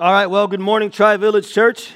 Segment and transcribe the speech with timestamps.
[0.00, 1.90] All right, well, good morning, Tri Village Church.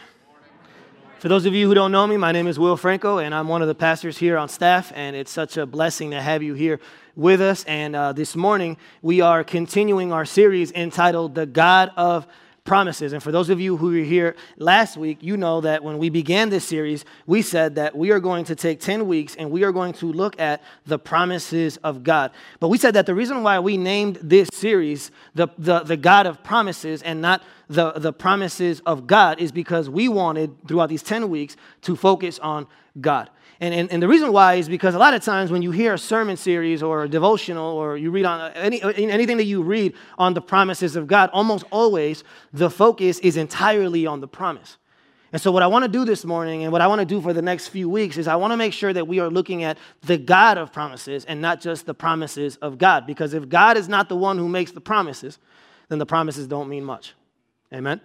[1.20, 3.46] For those of you who don't know me, my name is Will Franco, and I'm
[3.46, 6.54] one of the pastors here on staff, and it's such a blessing to have you
[6.54, 6.80] here
[7.14, 7.62] with us.
[7.62, 12.26] And uh, this morning, we are continuing our series entitled The God of
[12.64, 13.12] promises.
[13.12, 16.10] And for those of you who were here last week, you know that when we
[16.10, 19.64] began this series, we said that we are going to take 10 weeks and we
[19.64, 22.30] are going to look at the promises of God.
[22.60, 26.26] But we said that the reason why we named this series the, the, the God
[26.26, 31.02] of promises and not the, the promises of God is because we wanted throughout these
[31.02, 32.68] 10 weeks to focus on
[33.00, 33.30] God.
[33.62, 35.94] And, and, and, the reason why is because a lot of times when you hear
[35.94, 39.94] a sermon series or a devotional or you read on any, anything that you read
[40.18, 44.78] on the promises of God, almost always the focus is entirely on the promise.
[45.30, 47.20] And so, what I want to do this morning and what I want to do
[47.20, 49.62] for the next few weeks is I want to make sure that we are looking
[49.62, 53.06] at the God of promises and not just the promises of God.
[53.06, 55.38] Because if God is not the one who makes the promises,
[55.88, 57.14] then the promises don't mean much.
[57.72, 58.00] Amen?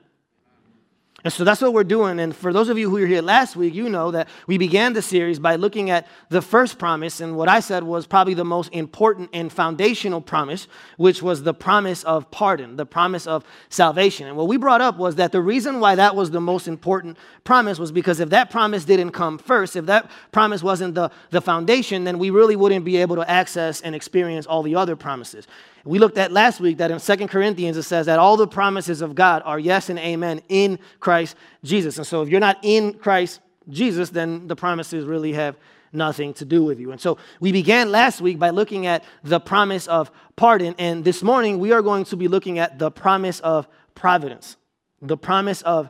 [1.28, 2.22] And so that's what we're doing.
[2.22, 4.94] And for those of you who were here last week, you know that we began
[4.94, 7.20] the series by looking at the first promise.
[7.20, 11.54] And what I said was probably the most important and foundational promise, which was the
[11.54, 14.26] promise of pardon, the promise of salvation.
[14.26, 17.18] And what we brought up was that the reason why that was the most important
[17.44, 21.42] promise was because if that promise didn't come first, if that promise wasn't the, the
[21.42, 25.46] foundation, then we really wouldn't be able to access and experience all the other promises.
[25.88, 29.02] We looked at last week that in Second Corinthians it says that all the promises
[29.02, 31.98] of God are yes and amen in Christ Jesus.
[31.98, 35.56] And so if you're not in Christ Jesus, then the promises really have
[35.94, 36.92] nothing to do with you.
[36.92, 40.76] And so we began last week by looking at the promise of pardon.
[40.78, 44.58] And this morning we are going to be looking at the promise of providence.
[45.02, 45.90] The promise of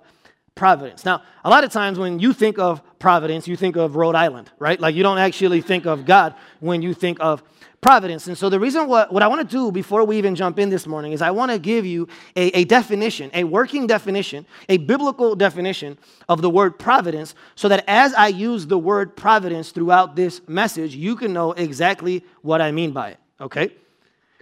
[0.58, 1.06] providence.
[1.06, 4.52] Now, a lot of times when you think of providence, you think of Rhode Island,
[4.60, 4.80] right?
[4.80, 7.44] Like you don't actually think of God when you think of
[7.80, 8.28] providence.
[8.28, 10.70] And so, the reason what, what I want to do before we even jump in
[10.70, 14.78] this morning is I want to give you a, a definition, a working definition, a
[14.78, 20.16] biblical definition of the word providence, so that as I use the word providence throughout
[20.16, 23.72] this message, you can know exactly what I mean by it, okay?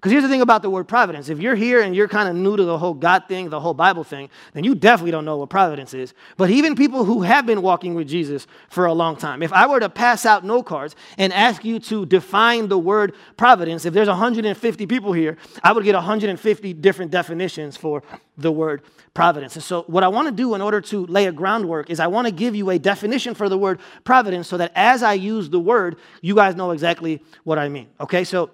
[0.05, 1.29] Because here's the thing about the word providence.
[1.29, 3.73] If you're here and you're kind of new to the whole God thing, the whole
[3.73, 6.13] Bible thing, then you definitely don't know what providence is.
[6.37, 9.65] But even people who have been walking with Jesus for a long time, if I
[9.65, 13.95] were to pass out note cards and ask you to define the word providence, if
[13.95, 18.03] there's 150 people here, I would get 150 different definitions for
[18.37, 18.83] the word
[19.15, 19.55] providence.
[19.55, 22.05] And so, what I want to do in order to lay a groundwork is I
[22.05, 25.49] want to give you a definition for the word providence so that as I use
[25.49, 27.87] the word, you guys know exactly what I mean.
[27.99, 28.51] Okay, so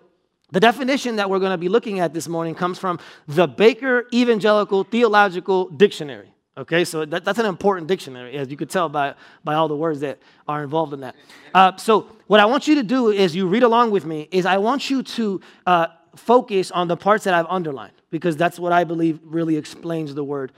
[0.51, 4.07] the definition that we're going to be looking at this morning comes from the Baker
[4.13, 6.34] Evangelical Theological Dictionary.
[6.57, 9.75] Okay, so that, that's an important dictionary, as you could tell by, by all the
[9.75, 10.19] words that
[10.50, 11.16] are involved in that.
[11.53, 14.45] Uh, so, what I want you to do is you read along with me, is
[14.45, 18.73] I want you to uh, focus on the parts that I've underlined, because that's what
[18.73, 20.51] I believe really explains the word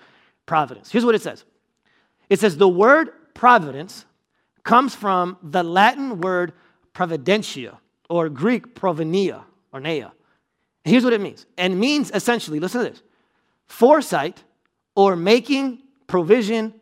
[0.47, 0.91] providence.
[0.91, 1.45] Here's what it says
[2.27, 4.05] it says, the word providence
[4.63, 6.53] comes from the Latin word
[6.95, 7.77] providentia,
[8.09, 9.43] or Greek provenia
[9.73, 10.13] or Nea.
[10.85, 11.45] Here's what it means.
[11.57, 13.01] And means essentially, listen to this
[13.65, 14.43] foresight
[14.95, 16.73] or making provision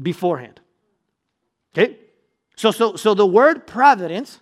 [0.00, 0.60] beforehand.
[1.72, 1.96] Okay?
[2.56, 4.40] So, so, so the word providence,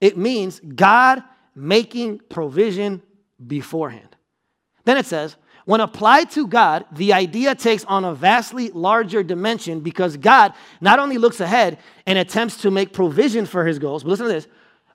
[0.00, 1.22] it means God
[1.54, 3.02] making provision
[3.44, 4.16] beforehand.
[4.84, 9.80] Then it says, when applied to God, the idea takes on a vastly larger dimension
[9.80, 14.10] because God not only looks ahead and attempts to make provision for his goals, but
[14.10, 14.48] listen to this,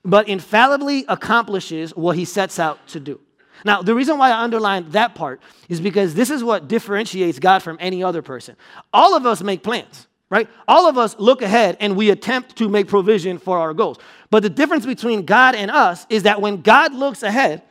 [0.06, 3.20] but infallibly accomplishes what he sets out to do.
[3.64, 7.62] Now, the reason why I underlined that part is because this is what differentiates God
[7.62, 8.56] from any other person.
[8.92, 10.48] All of us make plans, right?
[10.68, 13.98] All of us look ahead and we attempt to make provision for our goals.
[14.30, 17.62] But the difference between God and us is that when God looks ahead,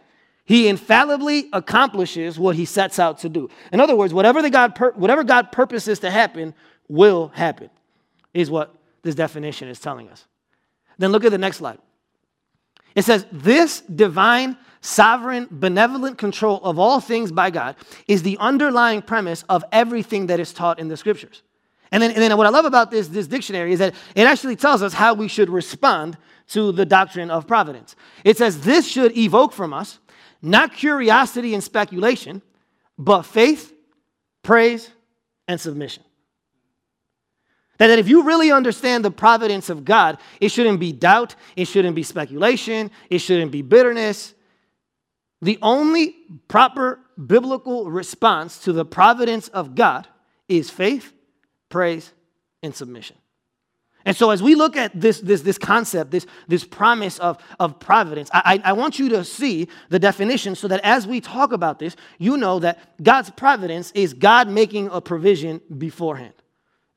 [0.43, 3.49] he infallibly accomplishes what he sets out to do.
[3.71, 6.53] In other words, whatever, the God pur- whatever God purposes to happen
[6.87, 7.69] will happen,
[8.33, 10.25] is what this definition is telling us.
[10.97, 11.79] Then look at the next slide.
[12.95, 17.75] It says, This divine, sovereign, benevolent control of all things by God
[18.07, 21.43] is the underlying premise of everything that is taught in the scriptures.
[21.91, 24.55] And then, and then what I love about this, this dictionary is that it actually
[24.55, 27.95] tells us how we should respond to the doctrine of providence.
[28.23, 29.99] It says, This should evoke from us
[30.41, 32.41] not curiosity and speculation,
[32.97, 33.73] but faith,
[34.43, 34.89] praise,
[35.47, 36.03] and submission.
[37.77, 41.95] That if you really understand the providence of God, it shouldn't be doubt, it shouldn't
[41.95, 44.33] be speculation, it shouldn't be bitterness.
[45.41, 46.15] The only
[46.47, 50.07] proper biblical response to the providence of God
[50.47, 51.13] is faith,
[51.69, 52.11] praise,
[52.63, 53.17] and submission.
[54.05, 57.79] And so, as we look at this, this, this concept, this, this promise of, of
[57.79, 61.79] providence, I, I want you to see the definition so that as we talk about
[61.79, 66.33] this, you know that God's providence is God making a provision beforehand.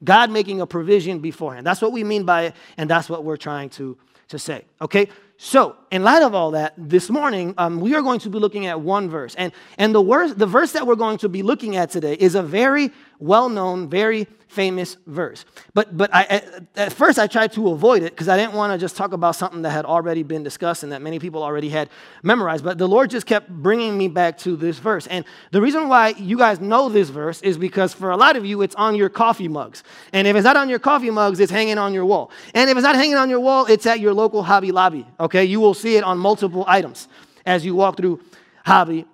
[0.03, 1.67] God making a provision beforehand.
[1.67, 3.97] That's what we mean by it, and that's what we're trying to,
[4.29, 4.65] to say.
[4.81, 5.09] Okay?
[5.41, 8.67] So, in light of all that, this morning um, we are going to be looking
[8.67, 9.37] at one verse.
[9.37, 12.35] And, and the, wor- the verse that we're going to be looking at today is
[12.35, 15.45] a very well known, very famous verse.
[15.75, 16.43] But, but I,
[16.75, 19.37] at first, I tried to avoid it because I didn't want to just talk about
[19.37, 21.91] something that had already been discussed and that many people already had
[22.23, 22.65] memorized.
[22.65, 25.07] But the Lord just kept bringing me back to this verse.
[25.07, 28.47] And the reason why you guys know this verse is because for a lot of
[28.47, 29.85] you, it's on your coffee mugs.
[30.13, 32.31] And if it's not on your coffee mugs, it's hanging on your wall.
[32.55, 35.07] And if it's not hanging on your wall, it's at your local Hobby Lobby.
[35.21, 35.45] Okay?
[35.45, 37.09] You will see it on multiple items
[37.45, 38.21] as you walk through
[38.65, 39.05] Hobby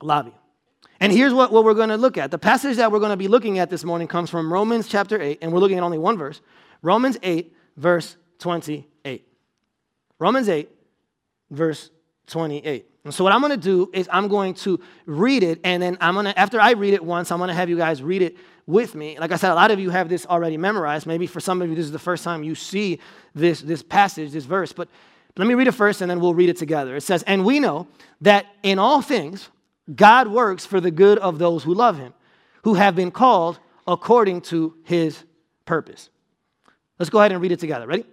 [0.00, 0.37] Lobby.
[1.00, 2.30] And here's what, what we're going to look at.
[2.30, 5.20] The passage that we're going to be looking at this morning comes from Romans chapter
[5.20, 6.40] 8, and we're looking at only one verse.
[6.82, 9.24] Romans 8, verse 28.
[10.18, 10.68] Romans 8,
[11.50, 11.90] verse
[12.26, 12.86] 28.
[13.04, 15.96] And so what I'm going to do is I'm going to read it, and then
[16.00, 18.22] I'm going to, after I read it once, I'm going to have you guys read
[18.22, 18.36] it
[18.66, 19.18] with me.
[19.18, 21.06] Like I said, a lot of you have this already memorized.
[21.06, 22.98] Maybe for some of you, this is the first time you see
[23.34, 24.72] this, this passage, this verse.
[24.72, 24.88] But
[25.36, 26.96] let me read it first, and then we'll read it together.
[26.96, 27.86] It says, And we know
[28.20, 29.48] that in all things,
[29.94, 32.12] God works for the good of those who love him,
[32.64, 35.24] who have been called according to his
[35.64, 36.10] purpose.
[36.98, 37.86] Let's go ahead and read it together.
[37.86, 38.04] Ready?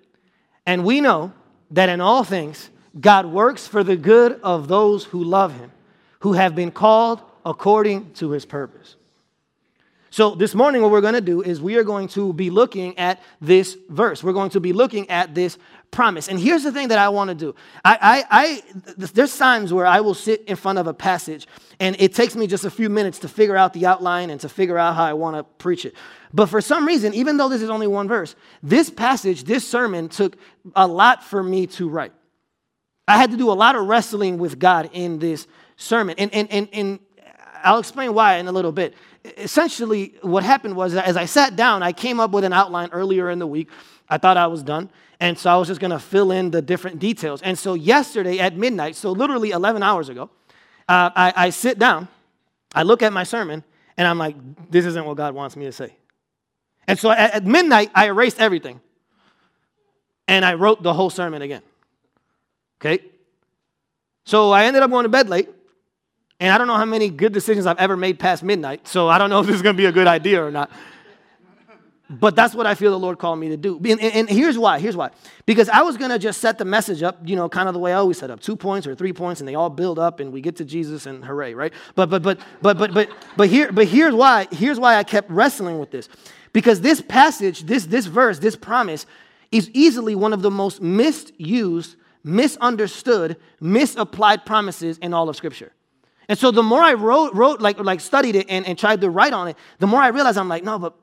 [0.65, 1.33] And we know
[1.71, 2.69] that in all things,
[2.99, 5.71] God works for the good of those who love him,
[6.19, 8.95] who have been called according to his purpose.
[10.09, 12.97] So, this morning, what we're going to do is we are going to be looking
[12.97, 14.23] at this verse.
[14.23, 15.57] We're going to be looking at this
[15.95, 16.27] promise.
[16.27, 17.97] And here's the thing that I want to do I,
[18.29, 18.63] I, I,
[18.97, 21.47] there's times where I will sit in front of a passage
[21.79, 24.49] and it takes me just a few minutes to figure out the outline and to
[24.49, 25.95] figure out how I want to preach it.
[26.33, 30.09] But for some reason, even though this is only one verse, this passage, this sermon
[30.09, 30.37] took
[30.75, 32.11] a lot for me to write.
[33.07, 36.15] I had to do a lot of wrestling with God in this sermon.
[36.17, 36.99] And, and, and, and
[37.63, 38.93] I'll explain why in a little bit
[39.37, 42.89] essentially what happened was that as I sat down, I came up with an outline
[42.91, 43.69] earlier in the week.
[44.09, 44.91] I thought I was done.
[45.19, 47.41] And so I was just going to fill in the different details.
[47.41, 50.29] And so yesterday at midnight, so literally 11 hours ago,
[50.87, 52.07] uh, I, I sit down,
[52.73, 53.63] I look at my sermon,
[53.97, 54.35] and I'm like,
[54.69, 55.95] this isn't what God wants me to say.
[56.87, 58.81] And so at, at midnight, I erased everything.
[60.27, 61.61] And I wrote the whole sermon again.
[62.81, 63.03] Okay?
[64.25, 65.49] So I ended up going to bed late.
[66.39, 69.17] And I don't know how many good decisions I've ever made past midnight, so I
[69.17, 70.69] don't know if this is going to be a good idea or not.
[72.07, 73.81] But that's what I feel the Lord called me to do.
[73.83, 74.79] And, and here's why.
[74.79, 75.09] Here's why.
[75.47, 77.79] Because I was going to just set the message up, you know, kind of the
[77.79, 80.19] way I always set up two points or three points, and they all build up,
[80.19, 81.73] and we get to Jesus, and hooray, right?
[81.95, 84.47] But, but, but, but, but, but, but, here, but here's why.
[84.51, 86.07] Here's why I kept wrestling with this.
[86.53, 89.07] Because this passage, this, this verse, this promise
[89.51, 95.71] is easily one of the most misused, misunderstood, misapplied promises in all of Scripture.
[96.29, 99.09] And so the more I wrote, wrote like, like studied it and, and tried to
[99.09, 100.95] write on it, the more I realized I'm like, no, but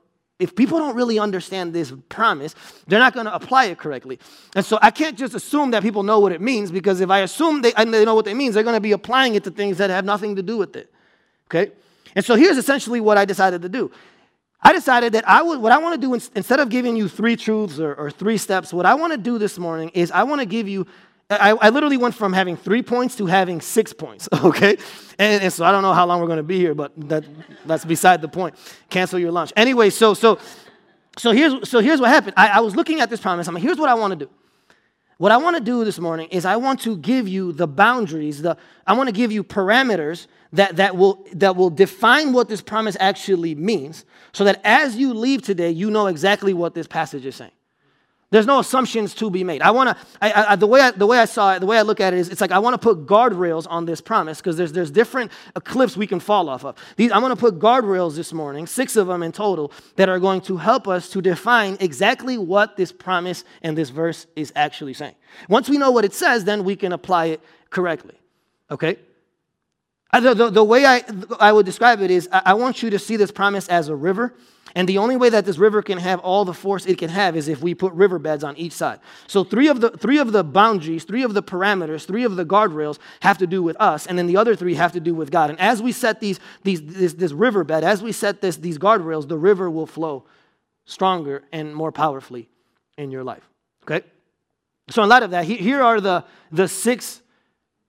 [0.43, 2.55] if people don't really understand this promise,
[2.89, 4.19] they're not going to apply it correctly.
[4.57, 7.21] And so I can't just assume that people know what it means because if I
[7.21, 9.79] assume they, they know what it means, they're going to be applying it to things
[9.79, 10.93] that have nothing to do with it.
[11.47, 11.71] Okay?
[12.17, 13.91] And so here's essentially what I decided to do.
[14.65, 17.37] I decided that I would, what I want to do instead of giving you three
[17.37, 20.41] truths or, or three steps, what I want to do this morning is I want
[20.41, 20.87] to give you
[21.41, 24.77] I, I, literally went from having three points to having six points, okay?
[25.19, 27.25] And, and so I don't know how long we're gonna be here, but that,
[27.67, 28.55] that's beside the point.
[28.91, 29.53] Cancel your lunch.
[29.57, 30.39] Anyway, so so
[31.17, 32.35] so here's so here's what happened.
[32.37, 33.47] I, I was looking at this promise.
[33.47, 34.31] I'm like, here's what I want to do.
[35.19, 38.43] What I want to do this morning is I want to give you the boundaries,
[38.43, 42.61] the I want to give you parameters that, that will that will define what this
[42.61, 47.25] promise actually means, so that as you leave today, you know exactly what this passage
[47.25, 47.53] is saying.
[48.33, 49.61] There's no assumptions to be made.
[49.61, 52.01] I want to, the, way I, the way I saw it, the way I look
[52.01, 54.73] at it is, it's like I want to put guardrails on this promise because there's,
[54.73, 55.31] there's different
[55.65, 56.75] cliffs we can fall off of.
[56.97, 60.19] These, I'm going to put guardrails this morning, six of them in total, that are
[60.19, 64.95] going to help us to define exactly what this promise and this verse is actually
[64.95, 65.15] saying.
[65.51, 68.15] Once we know what it says, then we can apply it correctly.
[68.71, 68.97] Okay?
[70.13, 71.03] Uh, the, the, the way I,
[71.41, 74.35] I would describe it is I, want you to see this promise as a river
[74.75, 77.37] and the only way that this river can have all the force it can have
[77.37, 79.01] is if we put riverbeds on each side.
[79.27, 82.45] So three of the three of the boundaries, three of the parameters, three of the
[82.45, 85.31] guardrails have to do with us, and then the other three have to do with
[85.31, 85.51] God.
[85.51, 89.29] And as we set these, these this, this riverbed, as we set this, these guardrails,
[89.29, 90.25] the river will flow
[90.87, 92.49] stronger and more powerfully
[92.97, 93.49] in your life.
[93.85, 94.07] Okay?
[94.91, 97.22] So in light of that, here are the, the six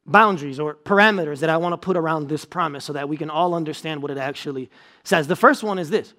[0.05, 3.29] boundaries or parameters that I want to put around this promise so that we can
[3.29, 4.69] all understand what it actually
[5.03, 5.27] says.
[5.27, 6.13] The first one is this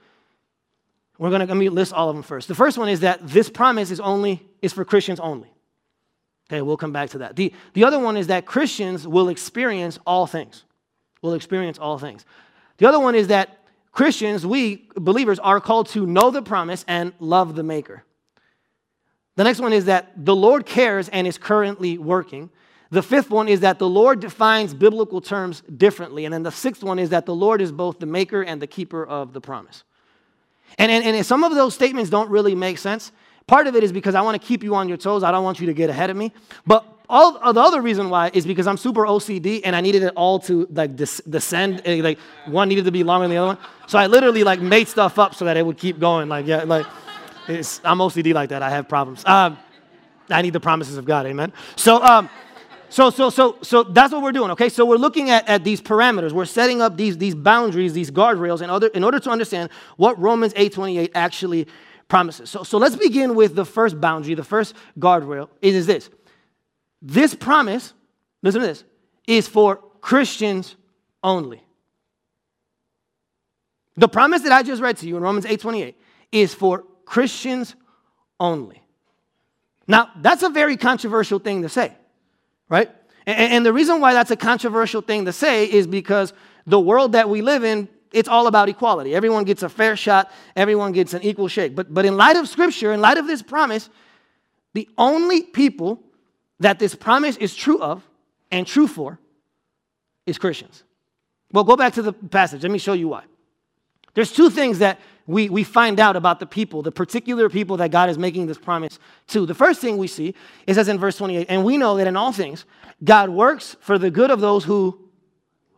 [1.18, 2.48] We're going to list all of them first.
[2.48, 5.50] The first one is that this promise is only is for Christians only.
[6.50, 7.36] Okay, we'll come back to that.
[7.36, 10.64] The, the other one is that Christians will experience all things.
[11.22, 12.26] Will experience all things.
[12.76, 13.60] The other one is that
[13.92, 18.04] Christians, we believers, are called to know the promise and love the Maker.
[19.36, 22.50] The next one is that the Lord cares and is currently working.
[22.94, 26.24] The fifth one is that the Lord defines biblical terms differently.
[26.24, 28.68] And then the sixth one is that the Lord is both the maker and the
[28.68, 29.82] keeper of the promise.
[30.78, 33.10] And, and, and some of those statements don't really make sense.
[33.46, 35.24] Part of it is because I want to keep you on your toes.
[35.24, 36.32] I don't want you to get ahead of me.
[36.66, 40.12] But all the other reason why is because I'm super OCD and I needed it
[40.14, 41.82] all to like descend.
[41.84, 43.58] Eh, like one needed to be longer than the other one.
[43.88, 46.28] So I literally like made stuff up so that it would keep going.
[46.28, 46.86] Like yeah, like
[47.48, 48.62] I'm OCD like that.
[48.62, 49.24] I have problems.
[49.26, 49.58] Um,
[50.30, 51.26] I need the promises of God.
[51.26, 51.52] Amen.
[51.76, 52.30] So um,
[52.94, 54.68] so, so, so, so that's what we're doing, okay?
[54.68, 56.30] So we're looking at, at these parameters.
[56.30, 60.16] We're setting up these, these boundaries, these guardrails in, other, in order to understand what
[60.16, 61.66] Romans 8.28 actually
[62.06, 62.50] promises.
[62.50, 65.48] So, so let's begin with the first boundary, the first guardrail.
[65.60, 66.08] It is this.
[67.02, 67.94] This promise,
[68.42, 68.84] listen to this,
[69.26, 70.76] is for Christians
[71.20, 71.64] only.
[73.96, 75.96] The promise that I just read to you in Romans 8.28
[76.30, 77.74] is for Christians
[78.38, 78.80] only.
[79.88, 81.96] Now, that's a very controversial thing to say
[82.68, 82.90] right?
[83.26, 86.32] And, and the reason why that's a controversial thing to say is because
[86.66, 89.14] the world that we live in, it's all about equality.
[89.14, 91.74] Everyone gets a fair shot, everyone gets an equal shake.
[91.74, 93.90] But, but in light of Scripture, in light of this promise,
[94.72, 96.02] the only people
[96.60, 98.02] that this promise is true of
[98.50, 99.18] and true for
[100.26, 100.84] is Christians.
[101.52, 102.62] Well, go back to the passage.
[102.62, 103.24] Let me show you why.
[104.14, 107.90] There's two things that we, we find out about the people, the particular people that
[107.90, 109.46] God is making this promise to.
[109.46, 110.34] The first thing we see
[110.66, 112.64] is as in verse 28, and we know that in all things,
[113.02, 114.98] God works for the good of those who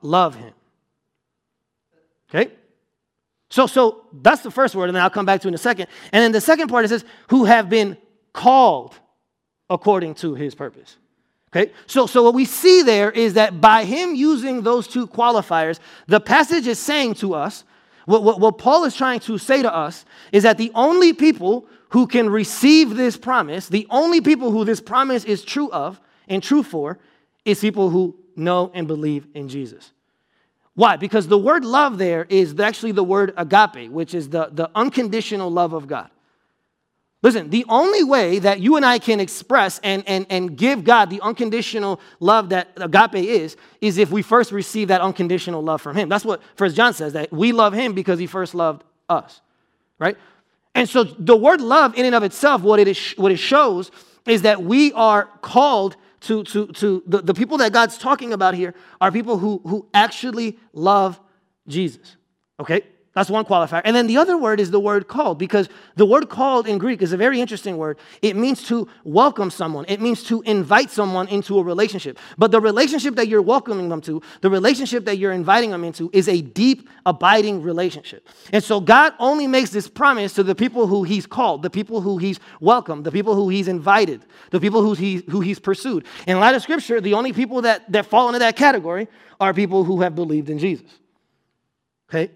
[0.03, 0.53] love him.
[2.29, 2.53] Okay?
[3.49, 5.87] So, so that's the first word, and then I'll come back to in a second.
[6.13, 7.97] And then the second part it says, who have been
[8.33, 8.99] called
[9.71, 10.97] according to his purpose.
[11.55, 15.79] Okay, so, so what we see there is that by him using those two qualifiers,
[16.07, 17.65] the passage is saying to us
[18.07, 21.67] what, what, what Paul is trying to say to us is that the only people
[21.91, 26.43] who can receive this promise, the only people who this promise is true of and
[26.43, 26.99] true for,
[27.45, 29.93] is people who know and believe in Jesus.
[30.75, 30.97] Why?
[30.97, 35.51] Because the word love there is actually the word agape, which is the, the unconditional
[35.51, 36.11] love of God.
[37.27, 41.11] Listen, the only way that you and I can express and, and, and give God
[41.11, 45.97] the unconditional love that agape is, is if we first receive that unconditional love from
[45.97, 46.09] Him.
[46.09, 49.41] That's what First John says, that we love Him because He first loved us,
[49.99, 50.17] right?
[50.73, 53.91] And so the word love, in and of itself, what it, is, what it shows
[54.25, 58.55] is that we are called to, to, to the, the people that God's talking about
[58.55, 61.19] here are people who, who actually love
[61.67, 62.15] Jesus,
[62.61, 62.83] okay?
[63.17, 63.81] That's one qualifier.
[63.83, 67.01] And then the other word is the word called, because the word called in Greek
[67.01, 67.99] is a very interesting word.
[68.21, 72.19] It means to welcome someone, it means to invite someone into a relationship.
[72.37, 76.11] But the relationship that you're welcoming them to, the relationship that you're inviting them into,
[76.13, 78.29] is a deep, abiding relationship.
[78.53, 82.03] And so God only makes this promise to the people who He's called, the people
[82.03, 86.05] who He's welcomed, the people who He's invited, the people who, he, who He's pursued.
[86.27, 89.09] In light of Scripture, the only people that, that fall into that category
[89.41, 90.91] are people who have believed in Jesus.
[92.11, 92.31] Okay?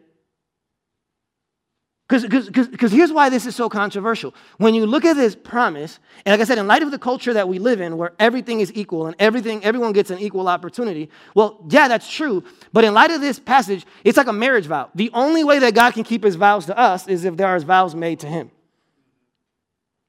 [2.11, 4.35] Because here's why this is so controversial.
[4.59, 7.33] When you look at this promise, and like I said, in light of the culture
[7.33, 11.09] that we live in, where everything is equal and everything, everyone gets an equal opportunity,
[11.37, 12.43] well, yeah, that's true.
[12.73, 14.91] But in light of this passage, it's like a marriage vow.
[14.97, 17.61] The only way that God can keep his vows to us is if there are
[17.61, 18.51] vows made to him.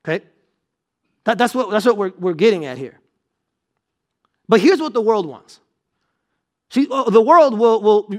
[0.04, 0.26] Okay?
[1.26, 3.00] That, that's what, that's what we're, we're getting at here.
[4.50, 5.60] But here's what the world wants
[6.72, 8.10] See, oh, the world will, will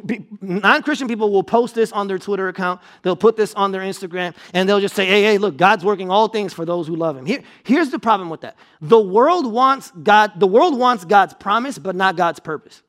[0.42, 2.82] non Christian people will post this on their Twitter account.
[3.00, 6.10] They'll put this on their Instagram and they'll just say, hey, hey, look, God's working
[6.10, 7.24] all things for those who love him.
[7.24, 11.78] Here, here's the problem with that the world wants God, the world wants God's promise,
[11.78, 12.82] but not God's purpose.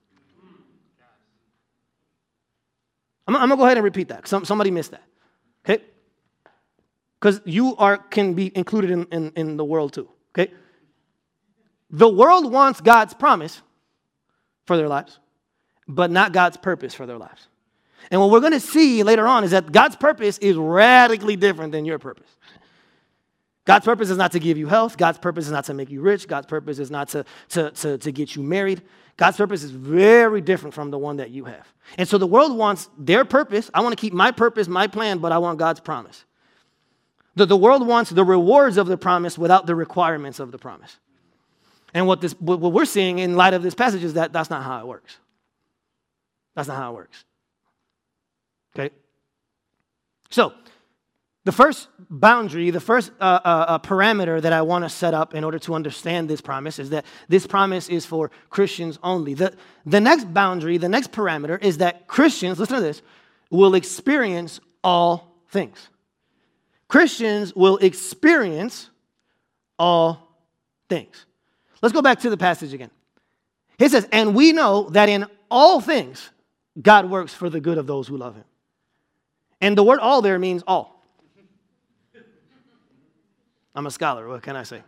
[3.25, 4.27] I'm, I'm gonna go ahead and repeat that.
[4.27, 5.03] Some, somebody missed that.
[5.63, 5.81] Okay?
[7.21, 10.09] Because you are can be included in, in, in the world too.
[10.37, 10.51] Okay?
[11.89, 13.61] The world wants God's promise
[14.65, 15.19] for their lives
[15.87, 17.47] but not God's purpose for their lives.
[18.11, 21.71] And what we're going to see later on is that God's purpose is radically different
[21.71, 22.29] than your purpose.
[23.65, 24.97] God's purpose is not to give you health.
[24.97, 26.27] God's purpose is not to make you rich.
[26.27, 28.81] God's purpose is not to, to, to, to get you married.
[29.15, 31.65] God's purpose is very different from the one that you have.
[31.97, 33.71] And so the world wants their purpose.
[33.73, 36.25] I want to keep my purpose, my plan, but I want God's promise.
[37.35, 40.97] The, the world wants the rewards of the promise without the requirements of the promise.
[41.93, 44.63] And what, this, what we're seeing in light of this passage is that that's not
[44.63, 45.17] how it works.
[46.55, 47.25] That's not how it works.
[48.75, 48.93] Okay?
[50.29, 50.53] So,
[51.45, 55.35] The first boundary, the first uh, uh, uh, parameter that I want to set up
[55.35, 59.33] in order to understand this promise is that this promise is for Christians only.
[59.33, 59.53] The,
[59.85, 63.01] the next boundary, the next parameter is that Christians, listen to this,
[63.49, 65.89] will experience all things.
[66.87, 68.89] Christians will experience
[69.77, 70.37] all
[70.87, 71.25] things.
[71.81, 72.91] Let's go back to the passage again.
[73.77, 76.29] He says, And we know that in all things,
[76.81, 78.45] God works for the good of those who love him.
[79.61, 81.03] And the word all there means all.
[83.75, 84.81] I'm a scholar, what can I say?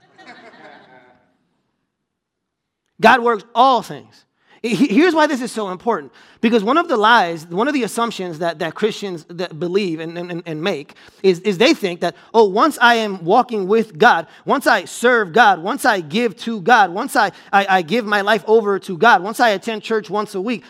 [3.02, 4.26] God works all things.
[4.62, 6.12] Here's why this is so important.
[6.42, 10.18] Because one of the lies, one of the assumptions that, that Christians that believe and,
[10.18, 14.28] and, and make is, is they think that, oh, once I am walking with God,
[14.44, 18.22] once I serve God, once I give to God, once I, I, I give my
[18.22, 20.64] life over to God, once I attend church once a week,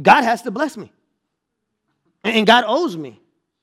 [0.00, 0.92] God has to bless me.
[2.22, 3.20] And God owes me.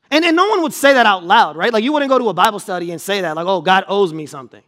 [0.09, 1.71] And, and no one would say that out loud, right?
[1.71, 4.13] Like you wouldn't go to a Bible study and say that, like, oh, God owes
[4.13, 4.61] me something.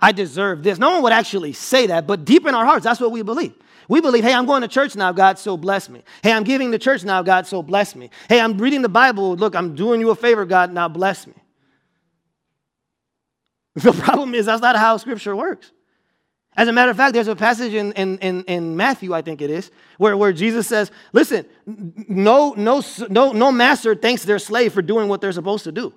[0.00, 0.78] I deserve this.
[0.78, 3.54] No one would actually say that, but deep in our hearts, that's what we believe.
[3.88, 6.02] We believe, hey, I'm going to church now, God, so bless me.
[6.22, 8.10] Hey, I'm giving to church now, God, so bless me.
[8.28, 9.34] Hey, I'm reading the Bible.
[9.34, 11.34] Look, I'm doing you a favor, God, now bless me.
[13.74, 15.70] The problem is that's not how scripture works.
[16.58, 19.40] As a matter of fact, there's a passage in, in, in, in, Matthew, I think
[19.40, 24.72] it is, where, where Jesus says, listen, no, no, no, no master thanks their slave
[24.72, 25.94] for doing what they're supposed to do.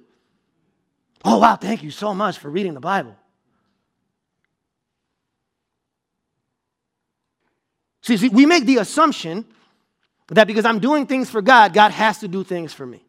[1.26, 3.16] Oh, wow, thank you so much for reading the Bible.
[8.04, 9.46] See, see, we make the assumption
[10.28, 13.04] that because I'm doing things for God, God has to do things for me.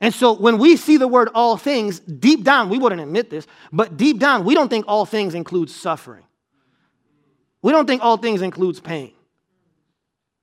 [0.00, 3.46] And so when we see the word all things, deep down, we wouldn't admit this,
[3.72, 6.22] but deep down, we don't think all things includes suffering.
[7.62, 9.12] We don't think all things includes pain.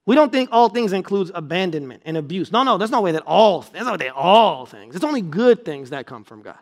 [0.06, 2.52] We don't think all things includes abandonment and abuse.
[2.52, 4.96] No, no, there's no way that all, there's no way that all things.
[4.96, 6.60] It's only good things that come from God.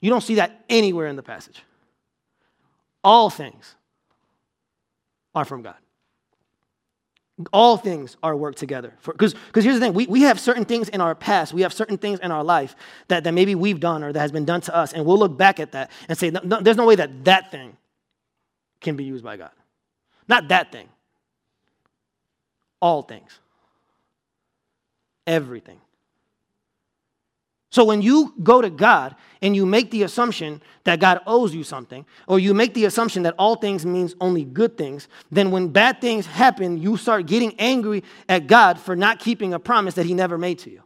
[0.00, 1.62] You don't see that anywhere in the passage.
[3.02, 3.74] All things
[5.34, 5.76] are from God.
[7.52, 8.92] All things are worked together.
[9.04, 11.96] Because here's the thing we, we have certain things in our past, we have certain
[11.96, 12.74] things in our life
[13.06, 15.36] that, that maybe we've done or that has been done to us, and we'll look
[15.36, 17.76] back at that and say, no, no, there's no way that that thing
[18.80, 19.50] can be used by God.
[20.26, 20.88] Not that thing.
[22.80, 23.38] All things.
[25.26, 25.80] Everything.
[27.70, 31.62] So when you go to God and you make the assumption that God owes you
[31.62, 35.68] something, or you make the assumption that all things means only good things, then when
[35.68, 40.06] bad things happen, you start getting angry at God for not keeping a promise that
[40.06, 40.82] He never made to you.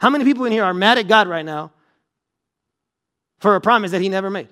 [0.00, 1.72] How many people in here are mad at God right now
[3.40, 4.48] for a promise that He never made?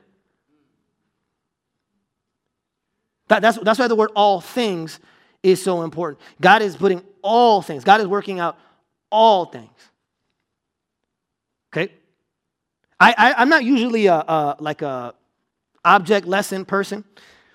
[3.29, 5.01] That, that's, that's why the word all things
[5.43, 6.21] is so important.
[6.41, 8.59] God is putting all things, God is working out
[9.17, 9.71] all things.
[11.73, 11.93] Okay?
[13.01, 15.15] I, I, am not usually a, a, like a
[15.85, 17.03] object lesson person,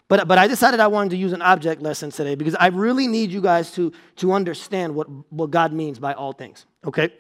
[0.08, 3.08] but, but I decided I wanted to use an object lesson today because I really
[3.08, 6.66] need you guys to, to understand what, what God means by all things.
[6.84, 7.14] Okay?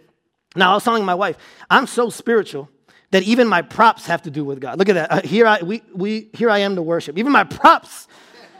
[0.55, 1.37] Now, I was telling my wife,
[1.69, 2.67] I'm so spiritual
[3.11, 4.79] that even my props have to do with God.
[4.79, 5.11] Look at that.
[5.11, 7.17] Uh, here, I, we, we, here I am to worship.
[7.17, 8.07] Even my props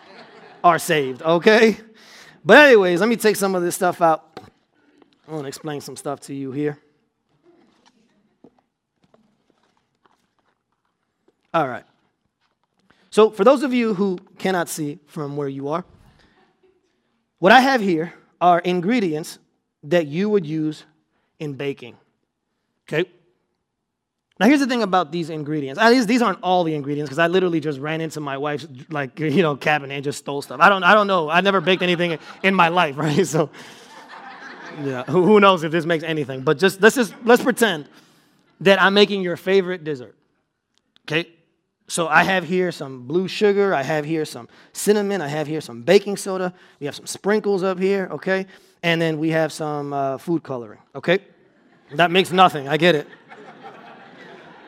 [0.64, 1.78] are saved, okay?
[2.46, 4.28] But, anyways, let me take some of this stuff out.
[5.32, 6.78] I want to explain some stuff to you here.
[11.54, 11.86] All right.
[13.12, 15.86] So, for those of you who cannot see from where you are,
[17.40, 19.40] what I have here are ingredients
[19.84, 20.84] that you would use
[21.40, 21.96] in baking.
[22.90, 23.10] Okay?
[24.38, 25.82] Now, here's the thing about these ingredients.
[25.82, 29.18] These, these aren't all the ingredients because I literally just ran into my wife's like
[29.20, 30.60] you know cabinet and just stole stuff.
[30.60, 31.30] I don't I don't know.
[31.30, 33.26] I never baked anything in my life, right?
[33.26, 33.50] So
[34.84, 37.88] yeah, who knows if this makes anything, but just let's just let's pretend
[38.62, 40.16] that I'm making your favorite dessert.
[41.06, 41.30] Okay?
[41.92, 45.60] So I have here some blue sugar, I have here some cinnamon, I have here
[45.60, 48.46] some baking soda, we have some sprinkles up here, okay?
[48.82, 51.20] And then we have some uh, food coloring, okay?
[51.96, 53.08] That makes nothing, I get it.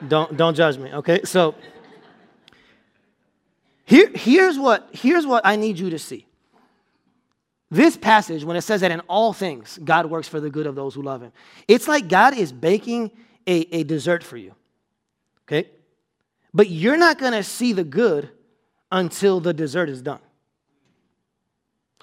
[0.05, 1.21] don't, don't judge me, okay?
[1.23, 1.55] So
[3.85, 6.25] here, here's, what, here's what I need you to see.
[7.73, 10.75] This passage, when it says that in all things God works for the good of
[10.75, 11.31] those who love Him,
[11.67, 13.09] it's like God is baking
[13.47, 14.53] a, a dessert for you.
[15.47, 15.67] Okay?
[16.53, 18.29] But you're not going to see the good
[18.91, 20.19] until the dessert is done.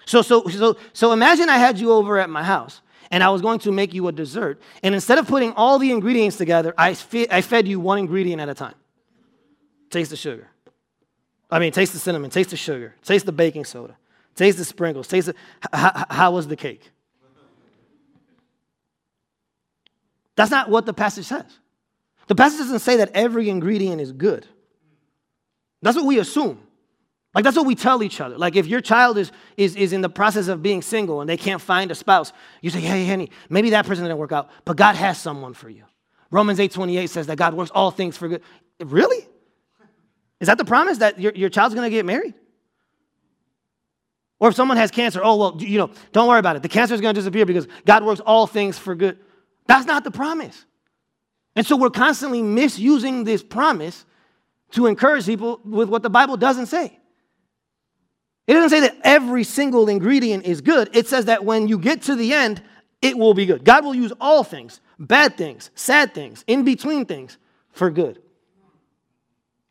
[0.07, 2.81] So, so, so, so imagine I had you over at my house
[3.13, 4.61] and I was going to make you a dessert.
[4.83, 6.97] And instead of putting all the ingredients together, I,
[7.31, 8.75] I fed you one ingredient at a time.
[9.89, 10.49] Taste the sugar.
[11.49, 13.97] I mean, taste the cinnamon, taste the sugar, taste the baking soda,
[14.41, 15.07] Taste the sprinkles.
[15.07, 15.35] Taste the,
[15.71, 16.91] how, how was the cake?
[20.35, 21.45] That's not what the passage says.
[22.27, 24.47] The passage doesn't say that every ingredient is good.
[25.83, 26.59] That's what we assume.
[27.35, 28.39] Like that's what we tell each other.
[28.39, 31.37] Like if your child is, is, is in the process of being single and they
[31.37, 34.75] can't find a spouse, you say, hey, honey, maybe that person didn't work out, but
[34.75, 35.85] God has someone for you.
[36.31, 38.43] Romans 8 28 says that God works all things for good.
[38.83, 39.23] Really?
[40.41, 42.33] Is that the promise that your, your child's gonna get married?
[44.41, 46.63] Or if someone has cancer, oh, well, you know, don't worry about it.
[46.63, 49.19] The cancer is gonna disappear because God works all things for good.
[49.67, 50.65] That's not the promise.
[51.55, 54.07] And so we're constantly misusing this promise
[54.73, 56.99] to encourage people with what the Bible doesn't say.
[58.47, 60.89] It doesn't say that every single ingredient is good.
[60.93, 62.63] It says that when you get to the end,
[63.03, 63.65] it will be good.
[63.65, 67.37] God will use all things, bad things, sad things, in between things,
[67.73, 68.21] for good.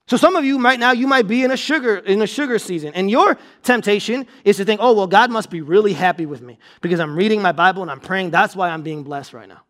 [0.09, 2.57] So some of you right now, you might be in a sugar in a sugar
[2.57, 6.41] season, and your temptation is to think, "Oh, well, God must be really happy with
[6.41, 8.31] me because I'm reading my Bible and I'm praying.
[8.31, 9.61] That's why I'm being blessed right now."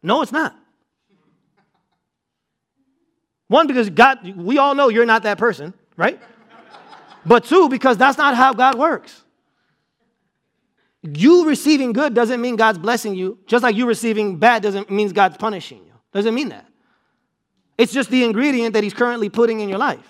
[0.00, 0.54] No, it's not.
[3.48, 6.20] One, because God, we all know you're not that person, right?
[7.26, 9.24] But two, because that's not how God works.
[11.02, 15.08] You receiving good doesn't mean God's blessing you, just like you receiving bad doesn't mean
[15.08, 15.94] God's punishing you.
[16.12, 16.71] Doesn't mean that.
[17.82, 20.06] It's just the ingredient that He's currently putting in your life.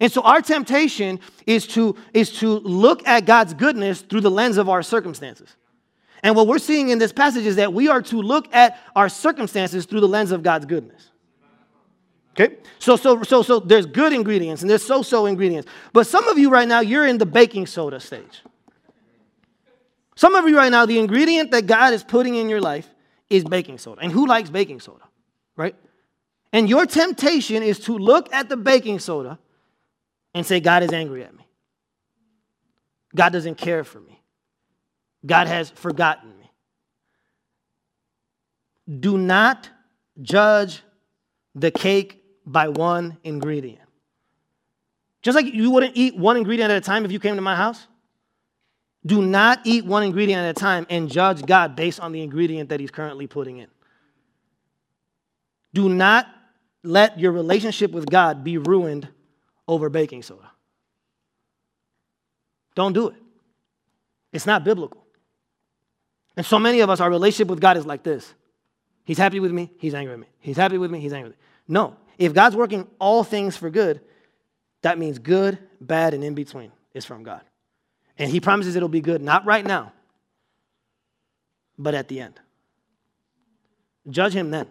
[0.00, 4.58] And so our temptation is to, is to look at God's goodness through the lens
[4.58, 5.56] of our circumstances.
[6.22, 9.08] And what we're seeing in this passage is that we are to look at our
[9.08, 11.08] circumstances through the lens of God's goodness.
[12.38, 12.56] Okay?
[12.78, 15.70] So, so, so, so there's good ingredients and there's so so ingredients.
[15.94, 18.42] But some of you right now, you're in the baking soda stage.
[20.16, 22.86] Some of you right now, the ingredient that God is putting in your life
[23.30, 24.02] is baking soda.
[24.02, 25.04] And who likes baking soda?
[25.56, 25.74] Right?
[26.52, 29.38] And your temptation is to look at the baking soda
[30.34, 31.46] and say, God is angry at me.
[33.14, 34.20] God doesn't care for me.
[35.24, 36.50] God has forgotten me.
[38.98, 39.68] Do not
[40.20, 40.82] judge
[41.54, 43.88] the cake by one ingredient.
[45.22, 47.54] Just like you wouldn't eat one ingredient at a time if you came to my
[47.54, 47.86] house.
[49.04, 52.68] Do not eat one ingredient at a time and judge God based on the ingredient
[52.70, 53.68] that He's currently putting in.
[55.72, 56.26] Do not
[56.82, 59.08] let your relationship with God be ruined
[59.68, 60.50] over baking soda.
[62.74, 63.16] Don't do it.
[64.32, 65.04] It's not biblical.
[66.36, 68.34] And so many of us, our relationship with God is like this
[69.04, 70.28] He's happy with me, He's angry with me.
[70.38, 71.44] He's happy with me, He's angry with me.
[71.68, 74.00] No, if God's working all things for good,
[74.82, 77.42] that means good, bad, and in between is from God.
[78.18, 79.92] And He promises it'll be good, not right now,
[81.78, 82.38] but at the end.
[84.08, 84.68] Judge Him then,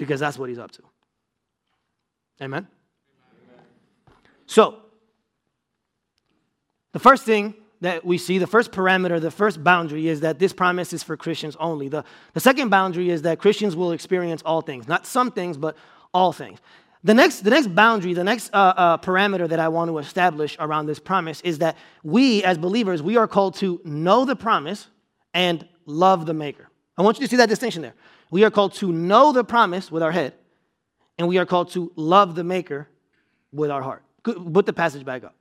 [0.00, 0.82] because that's what He's up to.
[2.40, 2.66] Amen?
[2.66, 3.64] Amen.
[4.46, 4.78] So,
[6.92, 10.54] the first thing that we see, the first parameter, the first boundary is that this
[10.54, 11.88] promise is for Christians only.
[11.88, 15.76] The, the second boundary is that Christians will experience all things, not some things, but
[16.12, 16.58] all things.
[17.04, 20.56] The next, the next boundary, the next uh, uh, parameter that I want to establish
[20.58, 24.86] around this promise is that we, as believers, we are called to know the promise
[25.32, 26.68] and love the maker.
[26.98, 27.94] I want you to see that distinction there.
[28.30, 30.34] We are called to know the promise with our head,
[31.18, 32.88] and we are called to love the maker
[33.52, 34.04] with our heart.
[34.22, 35.34] Put the passage back up.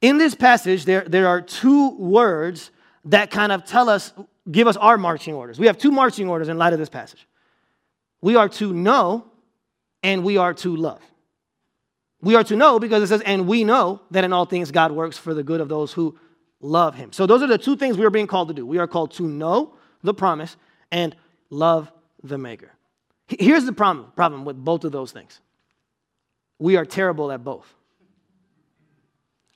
[0.00, 2.70] In this passage, there, there are two words
[3.06, 4.12] that kind of tell us,
[4.50, 5.58] give us our marching orders.
[5.58, 7.26] We have two marching orders in light of this passage.
[8.20, 9.24] We are to know
[10.02, 11.00] and we are to love.
[12.20, 14.92] We are to know because it says, and we know that in all things God
[14.92, 16.18] works for the good of those who
[16.60, 17.12] love him.
[17.12, 18.66] So those are the two things we are being called to do.
[18.66, 20.56] We are called to know the promise
[20.90, 21.14] and
[21.50, 21.90] love
[22.22, 22.70] the maker.
[23.26, 25.40] Here's the problem, problem with both of those things.
[26.58, 27.72] We are terrible at both.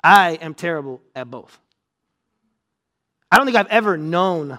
[0.05, 1.59] I am terrible at both.
[3.31, 4.59] I don't think I've ever known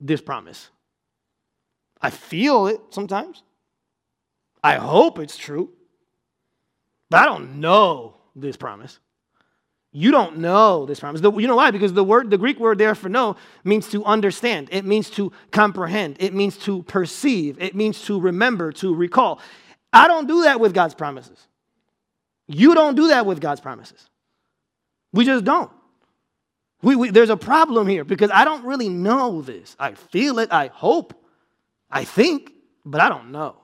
[0.00, 0.70] this promise.
[2.00, 3.42] I feel it sometimes.
[4.62, 5.70] I hope it's true.
[7.10, 8.98] But I don't know this promise.
[9.98, 11.20] You don't know this promise.
[11.22, 11.72] You know why?
[11.72, 13.34] Because the word, the Greek word there for know
[13.64, 14.68] means to understand.
[14.70, 16.18] It means to comprehend.
[16.20, 17.60] It means to perceive.
[17.60, 19.40] It means to remember, to recall.
[19.92, 21.48] I don't do that with God's promises.
[22.46, 24.08] You don't do that with God's promises.
[25.12, 25.72] We just don't.
[26.80, 29.74] We, we, there's a problem here because I don't really know this.
[29.80, 31.12] I feel it, I hope,
[31.90, 32.52] I think,
[32.84, 33.56] but I don't know.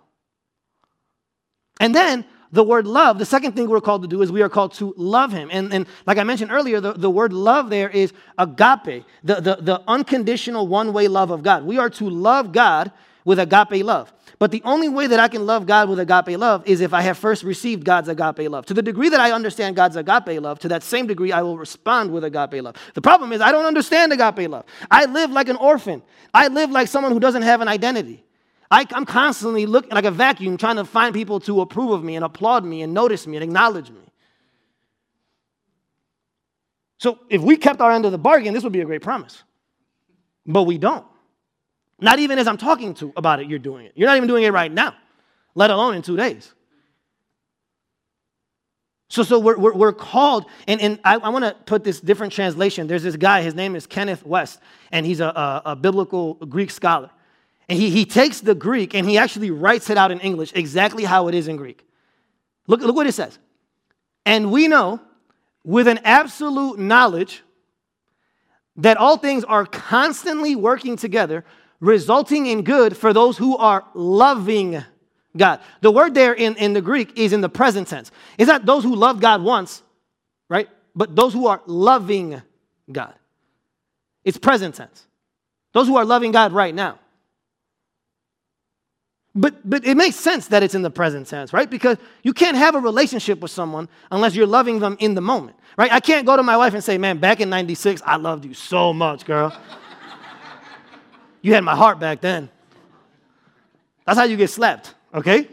[1.78, 4.48] And then the word love, the second thing we're called to do is we are
[4.48, 5.48] called to love him.
[5.52, 9.56] And, and like I mentioned earlier, the, the word love there is agape, the, the,
[9.60, 11.64] the unconditional one way love of God.
[11.64, 12.92] We are to love God
[13.24, 14.12] with agape love.
[14.38, 17.00] But the only way that I can love God with agape love is if I
[17.02, 18.66] have first received God's agape love.
[18.66, 21.58] To the degree that I understand God's agape love, to that same degree, I will
[21.58, 22.76] respond with agape love.
[22.94, 24.64] The problem is, I don't understand agape love.
[24.90, 28.23] I live like an orphan, I live like someone who doesn't have an identity.
[28.70, 32.16] I, am constantly looking like a vacuum, trying to find people to approve of me
[32.16, 34.00] and applaud me and notice me and acknowledge me.
[36.98, 39.42] So, if we kept our end of the bargain, this would be a great promise.
[40.46, 41.06] But we don't.
[42.00, 43.92] Not even as I'm talking to about it, you're doing it.
[43.94, 44.94] You're not even doing it right now,
[45.54, 46.52] let alone in two days.
[49.08, 52.32] So, so we're, we're, we're called, and, and I, I want to put this different
[52.32, 52.86] translation.
[52.86, 54.58] There's this guy, his name is Kenneth Wuest,
[54.90, 57.10] and he's a, a, a biblical Greek scholar.
[57.68, 61.04] And he, he takes the Greek and he actually writes it out in English exactly
[61.04, 61.86] how it is in Greek.
[62.66, 63.38] Look, look what it says.
[64.26, 65.00] And we know
[65.64, 67.42] with an absolute knowledge
[68.76, 71.44] that all things are constantly working together
[71.80, 74.82] resulting in good for those who are loving
[75.36, 75.60] God.
[75.80, 78.10] The word there in, in the Greek is in the present tense.
[78.38, 79.82] It's not those who love God once,
[80.48, 80.68] right?
[80.94, 82.40] But those who are loving
[82.90, 83.14] God.
[84.24, 85.06] It's present tense.
[85.72, 86.98] Those who are loving God right now.
[89.36, 91.68] But, but it makes sense that it's in the present tense, right?
[91.68, 95.56] Because you can't have a relationship with someone unless you're loving them in the moment,
[95.76, 95.92] right?
[95.92, 98.54] I can't go to my wife and say, man, back in 96, I loved you
[98.54, 99.56] so much, girl.
[101.42, 102.48] You had my heart back then.
[104.06, 105.48] That's how you get slapped, okay?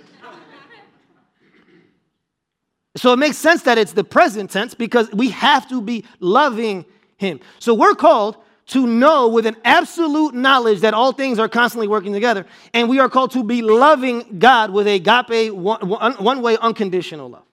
[2.98, 6.86] So it makes sense that it's the present tense because we have to be loving
[7.18, 7.40] Him.
[7.60, 8.38] So we're called
[8.72, 12.46] to know with an absolute knowledge that all things are constantly working together.
[12.74, 17.44] And we are called to be loving God with agape, one, one way, unconditional love.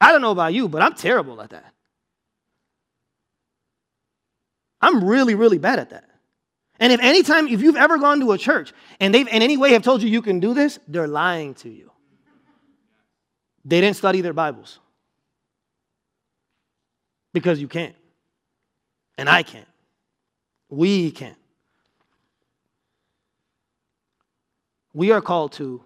[0.00, 1.72] I don't know about you, but I'm terrible at that.
[4.82, 6.10] I'm really, really bad at that.
[6.78, 9.72] And if anytime, if you've ever gone to a church and they've in any way
[9.72, 11.90] have told you you can do this, they're lying to you.
[13.64, 14.78] They didn't study their Bibles.
[17.32, 17.94] Because you can't.
[19.16, 19.68] And I can't.
[20.68, 21.36] We can't.
[24.92, 25.82] We are called to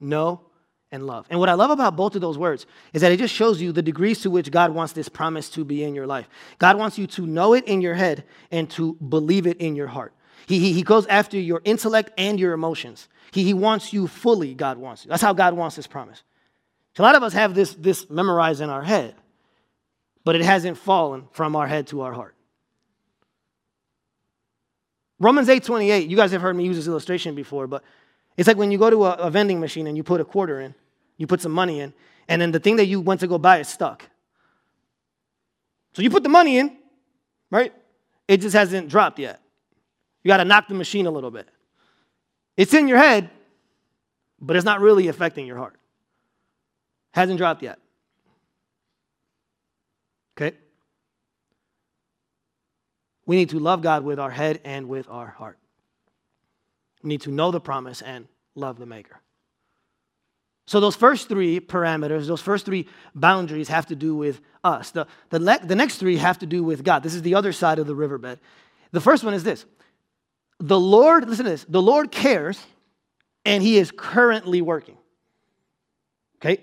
[0.00, 0.40] know
[0.90, 1.26] and love.
[1.28, 3.72] And what I love about both of those words is that it just shows you
[3.72, 6.28] the degrees to which God wants this promise to be in your life.
[6.58, 9.88] God wants you to know it in your head and to believe it in your
[9.88, 10.12] heart.
[10.46, 13.08] He, he, he goes after your intellect and your emotions.
[13.32, 15.08] He, he wants you fully, God wants you.
[15.08, 16.22] That's how God wants this promise.
[16.96, 19.16] So a lot of us have this, this memorized in our head,
[20.24, 22.36] but it hasn't fallen from our head to our heart.
[25.24, 27.82] Romans 8:28, you guys have heard me use this illustration before, but
[28.36, 30.60] it's like when you go to a, a vending machine and you put a quarter
[30.60, 30.74] in,
[31.16, 31.94] you put some money in,
[32.28, 34.06] and then the thing that you went to go buy is stuck.
[35.94, 36.76] So you put the money in,
[37.50, 37.72] right?
[38.28, 39.40] It just hasn't dropped yet.
[40.22, 41.48] You got to knock the machine a little bit.
[42.58, 43.30] It's in your head,
[44.42, 45.76] but it's not really affecting your heart.
[47.12, 47.78] Hasn't dropped yet.
[50.36, 50.54] Okay?
[53.26, 55.58] We need to love God with our head and with our heart.
[57.02, 59.20] We need to know the promise and love the Maker.
[60.66, 64.90] So, those first three parameters, those first three boundaries have to do with us.
[64.90, 67.02] The, the, le- the next three have to do with God.
[67.02, 68.40] This is the other side of the riverbed.
[68.92, 69.66] The first one is this
[70.60, 72.58] The Lord, listen to this, the Lord cares
[73.44, 74.96] and He is currently working.
[76.36, 76.62] Okay?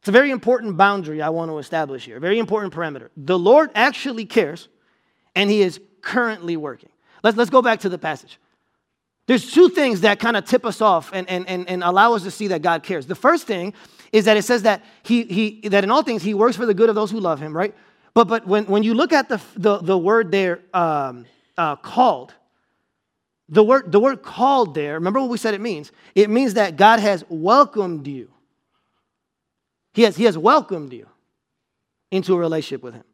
[0.00, 3.08] It's a very important boundary I want to establish here, very important parameter.
[3.16, 4.68] The Lord actually cares
[5.34, 6.90] and He is currently working.
[7.22, 8.38] Let's, let's go back to the passage.
[9.26, 12.24] There's two things that kind of tip us off and, and, and, and allow us
[12.24, 13.06] to see that God cares.
[13.06, 13.72] The first thing
[14.12, 16.74] is that it says that he, he that in all things he works for the
[16.74, 17.74] good of those who love him, right?
[18.12, 21.24] But but when, when you look at the, the, the word there, um,
[21.56, 22.34] uh, called,
[23.48, 25.90] the word, the word called there, remember what we said it means?
[26.14, 28.30] It means that God has welcomed you.
[29.94, 31.06] He has, he has welcomed you
[32.10, 33.04] into a relationship with him.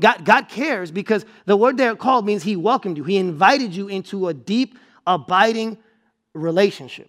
[0.00, 3.04] God, God cares because the word there called means He welcomed you.
[3.04, 5.78] He invited you into a deep, abiding
[6.34, 7.08] relationship.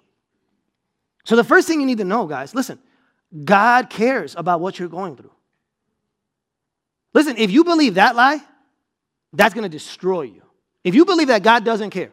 [1.24, 2.80] So, the first thing you need to know, guys, listen,
[3.44, 5.32] God cares about what you're going through.
[7.14, 8.42] Listen, if you believe that lie,
[9.34, 10.42] that's going to destroy you.
[10.84, 12.12] If you believe that God doesn't care,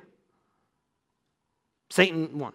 [1.90, 2.52] Satan won.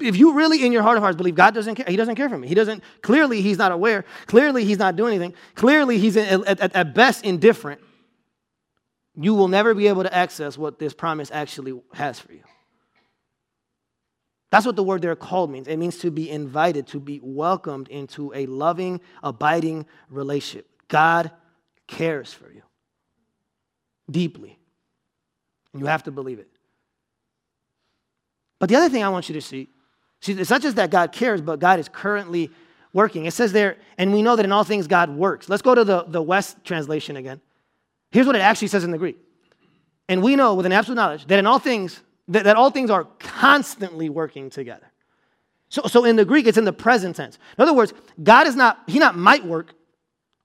[0.00, 2.28] If you really in your heart of hearts believe God doesn't care, He doesn't care
[2.28, 2.48] for me.
[2.48, 4.04] He doesn't, clearly He's not aware.
[4.26, 5.34] Clearly He's not doing anything.
[5.54, 7.80] Clearly He's at, at, at best indifferent.
[9.14, 12.42] You will never be able to access what this promise actually has for you.
[14.50, 15.68] That's what the word there called means.
[15.68, 20.68] It means to be invited, to be welcomed into a loving, abiding relationship.
[20.88, 21.30] God
[21.86, 22.62] cares for you.
[24.10, 24.58] deeply.
[25.74, 26.48] You have to believe it.
[28.58, 29.70] But the other thing I want you to see,
[30.22, 32.50] see, it's not just that God cares, but God is currently
[32.94, 33.26] working.
[33.26, 35.48] It says there, and we know that in all things God works.
[35.48, 37.40] Let's go to the, the Wuest translation again.
[38.10, 39.18] Here's what it actually says in the Greek.
[40.08, 42.90] And we know with an absolute knowledge that in all things, that, that all things
[42.90, 44.90] are constantly working together.
[45.68, 47.38] So, so in the Greek, it's in the present tense.
[47.56, 49.74] In other words, God is not, He not might work,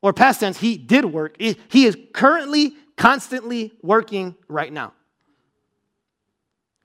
[0.02, 1.36] or past tense, He did work.
[1.40, 4.94] He is currently, constantly working right now.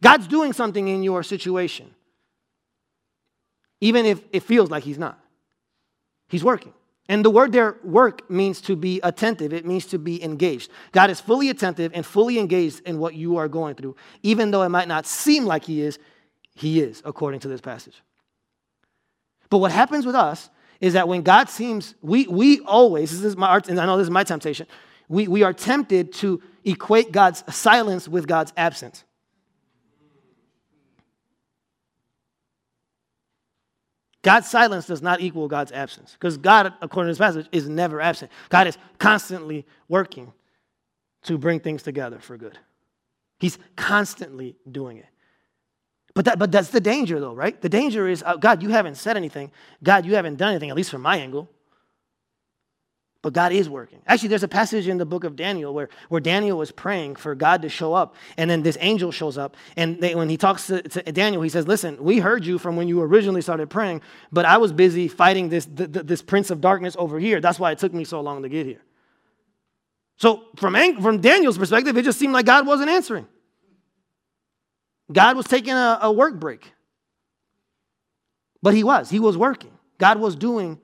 [0.03, 1.95] God's doing something in your situation,
[3.83, 5.19] even if it feels like He's not.
[6.29, 6.73] He's working.
[7.09, 9.53] And the word there, work, means to be attentive.
[9.53, 10.71] It means to be engaged.
[10.93, 13.97] God is fully attentive and fully engaged in what you are going through.
[14.23, 15.99] Even though it might not seem like He is,
[16.55, 18.01] He is, according to this passage.
[19.51, 20.49] But what happens with us
[20.81, 23.99] is that when God seems, we, we always, this is my, art, and I know
[23.99, 24.69] this is my temptation,
[25.09, 29.03] we, we are tempted to equate God's silence with God's absence.
[34.23, 38.01] God's silence does not equal God's absence because God, according to this passage, is never
[38.01, 38.31] absent.
[38.49, 40.33] God is constantly working
[41.25, 42.59] to bring things together for good.
[43.41, 45.07] He's constantly doing it.
[46.15, 47.61] But, that, but that's the danger, though, right?
[47.61, 49.51] The danger is uh, God, you haven't said anything.
[49.83, 51.49] God, you haven't done anything, at least from my angle.
[53.23, 54.03] But God is working.
[54.09, 57.37] Actually, there's a passage in the book of Daniel where, where Daniel was praying for
[57.37, 59.57] God to show up, and then this angel shows up.
[59.77, 62.75] And they, when he talks to, to, Daniel, he says, Listen, we heard you from
[62.75, 66.97] when you originally started praying, but I was busy fighting this, this prince of darkness
[66.99, 67.41] over here.
[67.41, 68.83] That's why it took me so long to get here.
[70.17, 73.29] So, from, from Daniel's perspective, it just seemed like God wasn't answering.
[75.13, 76.73] God was taking a, a work break.
[78.63, 79.73] But he was, he was working.
[79.99, 80.81] God was doing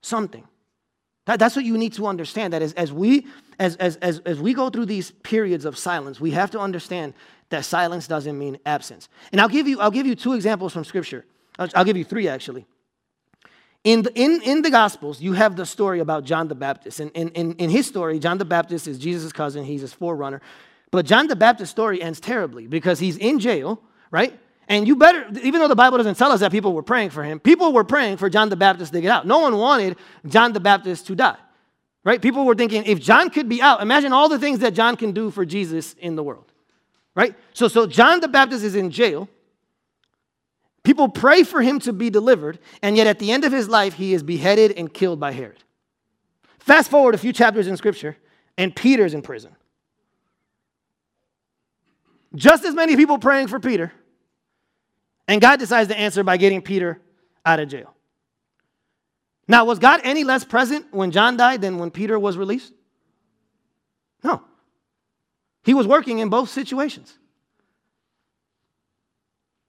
[0.00, 0.46] something.
[1.26, 2.52] That, that's what you need to understand.
[2.52, 3.26] That as, as, we,
[3.58, 7.14] as, as, as, as we go through these periods of silence, we have to understand
[7.50, 9.08] that silence doesn't mean absence.
[9.30, 11.24] And I'll give you, I'll give you two examples from Scripture.
[11.58, 12.66] I'll, I'll give you three, actually.
[13.84, 17.00] In the, in, in the Gospels, you have the story about John the Baptist.
[17.00, 20.40] And in, in, in his story, John the Baptist is Jesus' cousin, he's his forerunner.
[20.90, 23.80] But John the Baptist's story ends terribly because he's in jail,
[24.10, 24.38] right?
[24.72, 27.22] And you better, even though the Bible doesn't tell us that people were praying for
[27.22, 29.26] him, people were praying for John the Baptist to get out.
[29.26, 31.36] No one wanted John the Baptist to die,
[32.04, 32.22] right?
[32.22, 35.12] People were thinking, if John could be out, imagine all the things that John can
[35.12, 36.50] do for Jesus in the world,
[37.14, 37.34] right?
[37.52, 39.28] So, so John the Baptist is in jail.
[40.84, 43.92] People pray for him to be delivered, and yet at the end of his life,
[43.92, 45.62] he is beheaded and killed by Herod.
[46.60, 48.16] Fast forward a few chapters in Scripture,
[48.56, 49.54] and Peter's in prison.
[52.34, 53.92] Just as many people praying for Peter.
[55.28, 57.00] And God decides to answer by getting Peter
[57.44, 57.94] out of jail.
[59.48, 62.72] Now, was God any less present when John died than when Peter was released?
[64.22, 64.42] No.
[65.64, 67.18] He was working in both situations.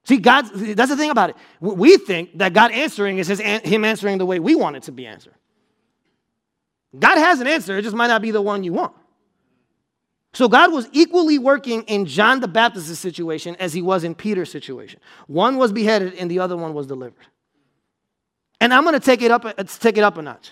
[0.05, 1.35] See, God, that's the thing about it.
[1.61, 4.91] We think that God answering is his, Him answering the way we want it to
[4.91, 5.35] be answered.
[6.97, 8.93] God has an answer, it just might not be the one you want.
[10.33, 14.51] So God was equally working in John the Baptist's situation as he was in Peter's
[14.51, 14.99] situation.
[15.27, 17.27] One was beheaded and the other one was delivered.
[18.59, 20.51] And I'm going to take it up uh, take it up a notch.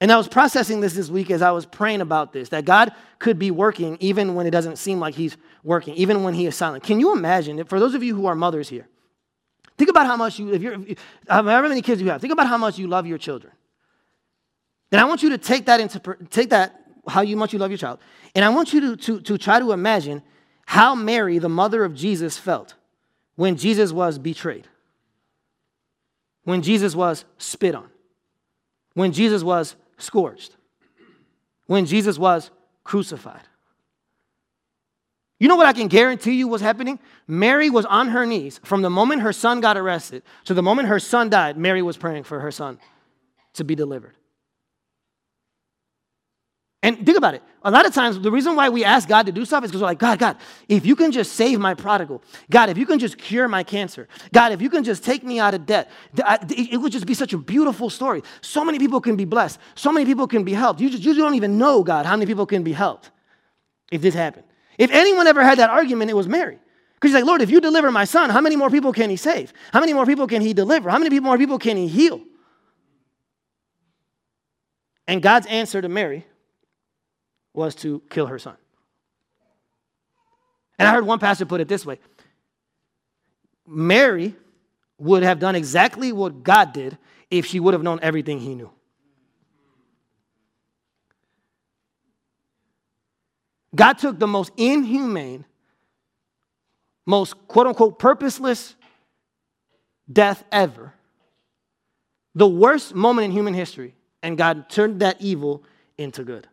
[0.00, 2.92] And I was processing this this week as I was praying about this that God
[3.18, 6.56] could be working even when it doesn't seem like he's working, even when he is
[6.56, 6.84] silent.
[6.84, 8.86] Can you imagine for those of you who are mothers here?
[9.76, 10.78] Think about how much you if you're
[11.28, 13.52] however many kids you have, think about how much you love your children.
[14.90, 17.70] And I want you to take that into take that how you much you love
[17.70, 17.98] your child.
[18.34, 20.22] And I want you to, to, to try to imagine
[20.66, 22.74] how Mary, the mother of Jesus, felt
[23.36, 24.68] when Jesus was betrayed,
[26.44, 27.88] when Jesus was spit on,
[28.94, 30.54] when Jesus was scourged,
[31.66, 32.50] when Jesus was
[32.84, 33.42] crucified.
[35.38, 36.98] You know what I can guarantee you was happening?
[37.28, 40.88] Mary was on her knees from the moment her son got arrested to the moment
[40.88, 41.56] her son died.
[41.56, 42.78] Mary was praying for her son
[43.54, 44.16] to be delivered.
[46.82, 47.42] And think about it.
[47.62, 49.82] A lot of times, the reason why we ask God to do stuff is because
[49.82, 50.36] we're like, God, God,
[50.68, 54.06] if you can just save my prodigal, God, if you can just cure my cancer,
[54.32, 57.32] God, if you can just take me out of debt, it would just be such
[57.32, 58.22] a beautiful story.
[58.42, 59.58] So many people can be blessed.
[59.74, 60.80] So many people can be helped.
[60.80, 63.10] You just you don't even know, God, how many people can be helped
[63.90, 64.44] if this happened.
[64.78, 66.60] If anyone ever had that argument, it was Mary.
[66.94, 69.16] Because she's like, Lord, if you deliver my son, how many more people can he
[69.16, 69.52] save?
[69.72, 70.90] How many more people can he deliver?
[70.90, 72.20] How many more people can he heal?
[75.08, 76.24] And God's answer to Mary
[77.54, 78.56] was to kill her son.
[80.78, 81.98] And I heard one pastor put it this way
[83.66, 84.34] Mary
[84.98, 86.98] would have done exactly what God did
[87.30, 88.70] if she would have known everything he knew.
[93.74, 95.44] God took the most inhumane,
[97.06, 98.74] most quote unquote purposeless
[100.10, 100.94] death ever,
[102.34, 105.62] the worst moment in human history, and God turned that evil
[105.98, 106.48] into good.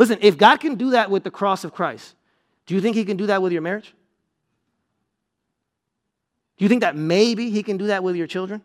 [0.00, 2.14] Listen, if God can do that with the cross of Christ,
[2.64, 3.92] do you think He can do that with your marriage?
[6.56, 8.62] Do you think that maybe He can do that with your children?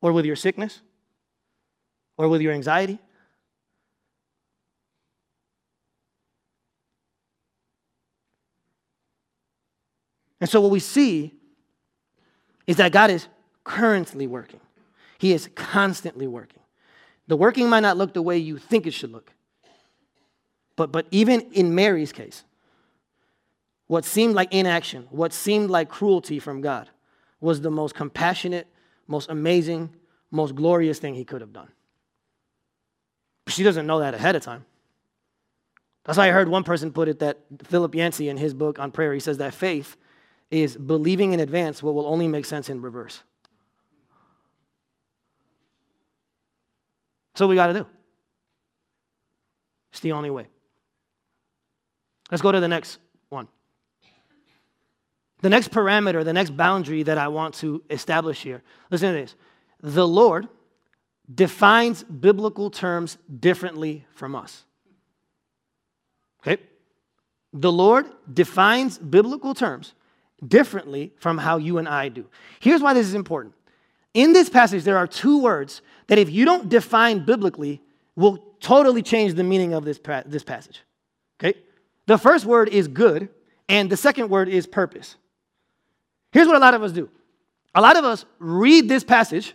[0.00, 0.80] Or with your sickness?
[2.16, 2.98] Or with your anxiety?
[10.40, 11.34] And so, what we see
[12.66, 13.28] is that God is
[13.64, 14.60] currently working,
[15.18, 16.60] He is constantly working.
[17.26, 19.34] The working might not look the way you think it should look.
[20.76, 22.44] But, but even in Mary's case,
[23.86, 26.90] what seemed like inaction, what seemed like cruelty from God,
[27.40, 28.66] was the most compassionate,
[29.06, 29.90] most amazing,
[30.30, 31.68] most glorious thing he could have done.
[33.48, 34.64] She doesn't know that ahead of time.
[36.04, 38.90] That's why I heard one person put it that Philip Yancey in his book on
[38.90, 39.96] prayer, he says that faith
[40.50, 43.22] is believing in advance what will only make sense in reverse.
[47.34, 47.86] So we got to do.
[49.90, 50.46] It's the only way.
[52.34, 53.46] Let's go to the next one.
[55.40, 58.60] The next parameter, the next boundary that I want to establish here.
[58.90, 59.36] Listen to this.
[59.80, 60.48] The Lord
[61.32, 64.64] defines biblical terms differently from us.
[66.40, 66.60] Okay?
[67.52, 69.94] The Lord defines biblical terms
[70.44, 72.26] differently from how you and I do.
[72.58, 73.54] Here's why this is important.
[74.12, 77.80] In this passage, there are two words that, if you don't define biblically,
[78.16, 80.82] will totally change the meaning of this, this passage.
[81.38, 81.60] Okay?
[82.06, 83.28] The first word is good,
[83.68, 85.16] and the second word is purpose.
[86.32, 87.08] Here's what a lot of us do
[87.74, 89.54] a lot of us read this passage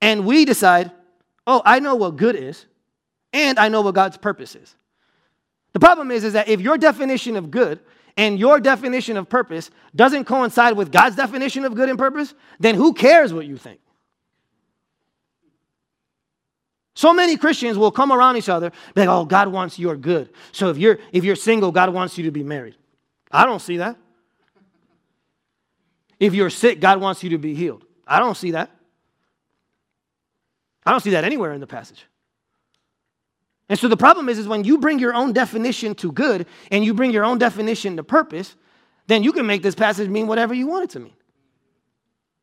[0.00, 0.90] and we decide,
[1.46, 2.66] oh, I know what good is,
[3.32, 4.74] and I know what God's purpose is.
[5.72, 7.80] The problem is, is that if your definition of good
[8.16, 12.74] and your definition of purpose doesn't coincide with God's definition of good and purpose, then
[12.74, 13.80] who cares what you think?
[16.98, 20.30] So many Christians will come around each other, be like, oh, God wants your good.
[20.50, 22.74] So if you're if you're single, God wants you to be married.
[23.30, 23.96] I don't see that.
[26.18, 27.84] If you're sick, God wants you to be healed.
[28.04, 28.72] I don't see that.
[30.84, 32.04] I don't see that anywhere in the passage.
[33.68, 36.84] And so the problem is, is when you bring your own definition to good and
[36.84, 38.56] you bring your own definition to purpose,
[39.06, 41.14] then you can make this passage mean whatever you want it to mean.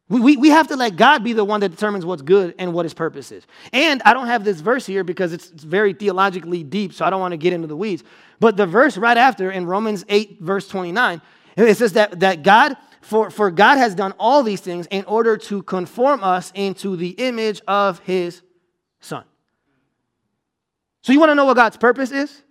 [0.08, 2.74] We, we, we have to let God be the one that determines what's good and
[2.74, 3.46] what his purpose is.
[3.74, 7.10] And I don't have this verse here because it's, it's very theologically deep, so I
[7.10, 8.04] don't want to get into the weeds.
[8.40, 11.22] But the verse right after in Romans 8, verse 29,
[11.58, 15.38] it says that, that God, for, for God has done all these things in order
[15.38, 18.44] to conform us into the image of his
[19.00, 19.24] son.
[21.02, 22.44] So you want to know what God's purpose is?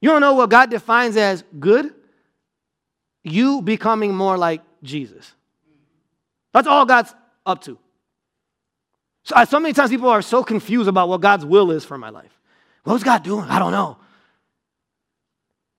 [0.00, 1.94] You want to know what God defines as good?
[3.22, 5.34] You becoming more like Jesus.
[6.52, 7.14] That's all God's
[7.46, 7.78] up to.
[9.24, 11.98] So, uh, so many times people are so confused about what God's will is for
[11.98, 12.32] my life.
[12.84, 13.48] What's God doing?
[13.48, 13.98] I don't know.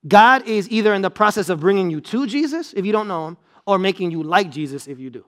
[0.08, 3.28] God is either in the process of bringing you to Jesus if you don't know
[3.28, 5.26] him, or making you like Jesus if you do.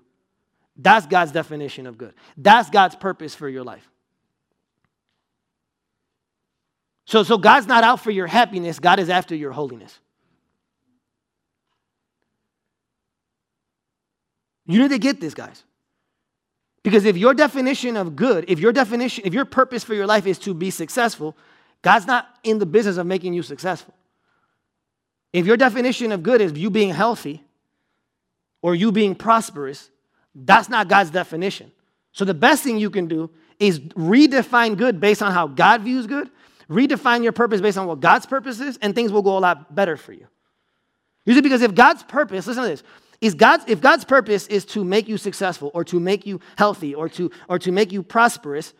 [0.75, 2.13] That's God's definition of good.
[2.35, 3.87] That's God's purpose for your life.
[7.05, 9.99] So, so God's not out for your happiness, God is after your holiness.
[14.65, 15.63] You need to get this, guys.
[16.83, 20.27] Because if your definition of good, if your definition, if your purpose for your life
[20.27, 21.35] is to be successful,
[21.81, 23.93] God's not in the business of making you successful.
[25.31, 27.43] If your definition of good is you being healthy
[28.61, 29.89] or you being prosperous,
[30.35, 31.71] that's not God's definition.
[32.11, 36.05] So the best thing you can do is redefine good based on how God views
[36.05, 36.29] good,
[36.69, 39.73] redefine your purpose based on what God's purpose is, and things will go a lot
[39.73, 40.27] better for you.
[41.25, 42.83] Usually, because if God's purpose, listen to this,
[43.23, 46.93] is God's, if God's purpose is to make you successful or to make you healthy
[46.93, 48.73] or to, or to make you prosperous,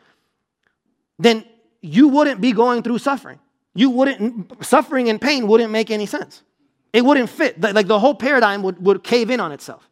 [1.17, 1.45] then
[1.81, 3.39] you wouldn't be going through suffering.
[3.73, 6.43] You wouldn't, suffering and pain wouldn't make any sense.
[6.91, 7.59] It wouldn't fit.
[7.61, 9.89] Like the whole paradigm would, would cave in on itself,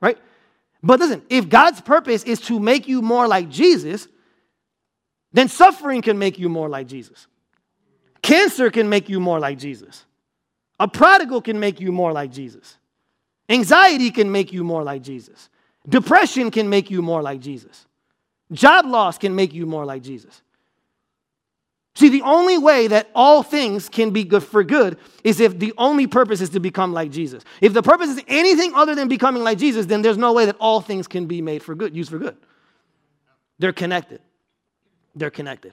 [0.00, 0.18] right?
[0.82, 4.08] But listen, if God's purpose is to make you more like Jesus,
[5.32, 7.26] then suffering can make you more like Jesus.
[8.20, 10.04] Cancer can make you more like Jesus.
[10.78, 12.76] A prodigal can make you more like Jesus.
[13.48, 15.48] Anxiety can make you more like Jesus.
[15.88, 17.86] Depression can make you more like Jesus.
[18.52, 20.42] Job loss can make you more like Jesus.
[21.94, 25.72] See, the only way that all things can be good for good is if the
[25.78, 27.42] only purpose is to become like Jesus.
[27.62, 30.56] If the purpose is anything other than becoming like Jesus, then there's no way that
[30.60, 32.36] all things can be made for good, used for good.
[33.58, 34.20] They're connected.
[35.14, 35.72] They're connected.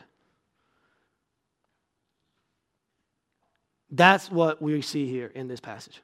[3.92, 6.02] That's what we see here in this passage.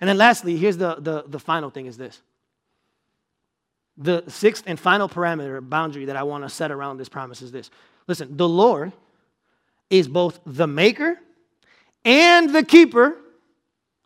[0.00, 2.20] And then lastly, here's the, the, the final thing is this.
[3.96, 7.50] The sixth and final parameter, boundary that I want to set around this promise is
[7.50, 7.70] this.
[8.06, 8.92] Listen, the Lord
[9.90, 11.18] is both the maker
[12.04, 13.16] and the keeper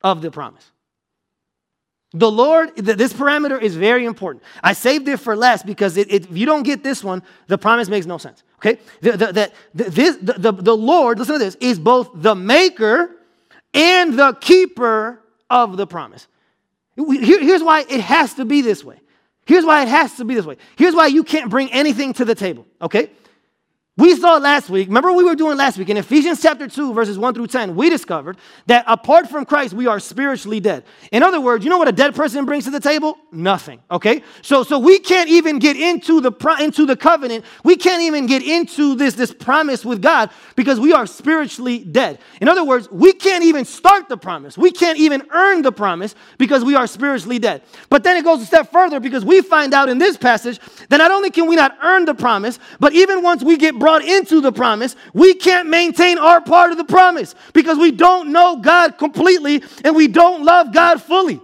[0.03, 0.71] of the promise.
[2.15, 4.45] The Lord, this parameter is very important.
[4.63, 7.57] I saved it for last because it, it, if you don't get this one, the
[7.57, 8.43] promise makes no sense.
[8.59, 8.79] Okay?
[9.01, 13.17] The, the, the, this, the, the, the Lord, listen to this, is both the maker
[13.73, 15.22] and the keeper
[15.53, 16.27] of the promise.
[16.97, 18.99] Here, here's why it has to be this way.
[19.45, 20.57] Here's why it has to be this way.
[20.77, 23.11] Here's why you can't bring anything to the table, okay?
[23.99, 26.95] We saw last week, remember what we were doing last week in Ephesians chapter 2,
[26.95, 30.85] verses 1 through 10, we discovered that apart from Christ, we are spiritually dead.
[31.11, 33.19] In other words, you know what a dead person brings to the table?
[33.31, 33.83] Nothing.
[33.91, 34.23] Okay?
[34.41, 37.45] So, so we can't even get into the into the covenant.
[37.65, 42.19] We can't even get into this, this promise with God because we are spiritually dead.
[42.41, 44.57] In other words, we can't even start the promise.
[44.57, 47.61] We can't even earn the promise because we are spiritually dead.
[47.91, 50.97] But then it goes a step further because we find out in this passage that
[50.97, 54.41] not only can we not earn the promise, but even once we get brought into
[54.41, 58.97] the promise, we can't maintain our part of the promise because we don't know God
[58.97, 61.41] completely and we don't love God fully.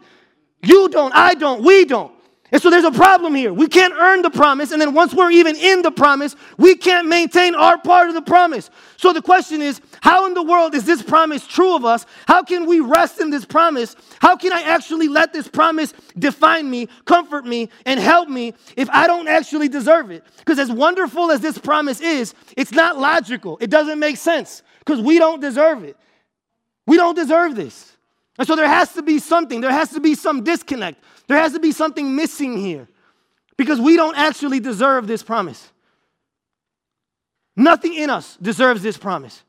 [0.63, 2.13] You don't, I don't, we don't.
[2.51, 3.53] And so there's a problem here.
[3.53, 7.07] We can't earn the promise, and then once we're even in the promise, we can't
[7.07, 8.71] maintain our part of the promise.
[8.97, 12.07] So the question is how in the world is this promise true of us?
[12.27, 13.97] How can we rest in this promise?
[14.21, 18.89] How can I actually let this promise define me, comfort me, and help me if
[18.91, 20.25] I don't actually deserve it?
[20.39, 23.59] Because as wonderful as this promise is, it's not logical.
[23.61, 25.99] It doesn't make sense because we don't deserve it.
[26.87, 27.93] We don't deserve this.
[28.39, 31.05] And so there has to be something, there has to be some disconnect.
[31.29, 32.89] There has to be something missing here
[33.57, 35.71] because we don't actually deserve this promise.
[37.55, 39.43] Nothing in us deserves this promise.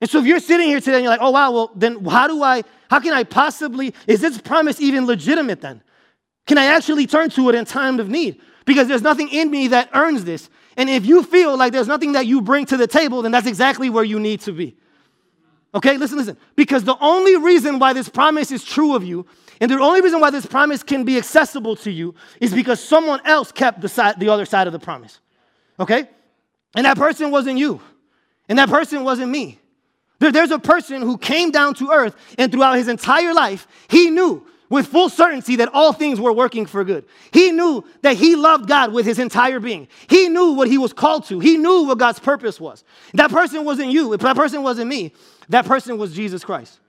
[0.00, 2.28] And so if you're sitting here today and you're like, oh wow, well then how
[2.28, 5.82] do I, how can I possibly, is this promise even legitimate then?
[6.46, 8.40] Can I actually turn to it in time of need?
[8.66, 10.50] Because there's nothing in me that earns this.
[10.76, 13.46] And if you feel like there's nothing that you bring to the table, then that's
[13.46, 14.76] exactly where you need to be.
[15.74, 16.36] Okay, listen, listen.
[16.54, 19.26] Because the only reason why this promise is true of you
[19.60, 23.20] and the only reason why this promise can be accessible to you is because someone
[23.24, 25.20] else kept the, side, the other side of the promise.
[25.78, 26.08] Okay?
[26.74, 27.80] And that person wasn't you.
[28.48, 29.58] And that person wasn't me.
[30.18, 34.10] There, there's a person who came down to earth, and throughout his entire life, he
[34.10, 37.04] knew with full certainty that all things were working for good.
[37.32, 39.88] He knew that he loved God with his entire being.
[40.08, 41.38] He knew what he was called to.
[41.38, 42.84] He knew what God's purpose was.
[43.12, 44.12] That person wasn't you.
[44.14, 45.12] If that person wasn't me,
[45.48, 46.80] that person was Jesus Christ.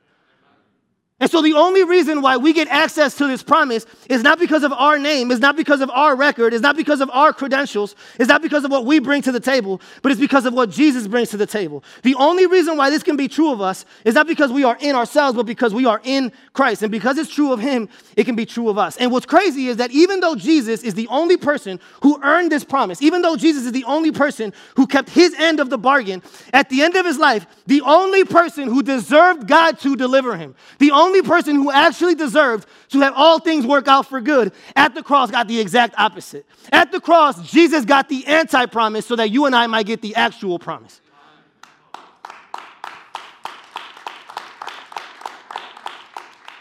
[1.17, 4.63] And so the only reason why we get access to this promise is not because
[4.63, 7.95] of our name, is not because of our record, is not because of our credentials,
[8.19, 10.69] is not because of what we bring to the table, but it's because of what
[10.69, 11.85] Jesus brings to the table.
[12.03, 14.77] The only reason why this can be true of us is not because we are
[14.81, 16.83] in ourselves, but because we are in Christ.
[16.83, 17.87] And because it's true of him,
[18.17, 18.97] it can be true of us.
[18.97, 22.65] And what's crazy is that even though Jesus is the only person who earned this
[22.65, 26.21] promise, even though Jesus is the only person who kept his end of the bargain,
[26.51, 30.55] at the end of his life, the only person who deserved God to deliver him,
[30.79, 34.51] the only only person who actually deserved to have all things work out for good
[34.75, 36.45] at the cross got the exact opposite.
[36.71, 40.01] At the cross, Jesus got the anti promise so that you and I might get
[40.01, 41.01] the actual promise.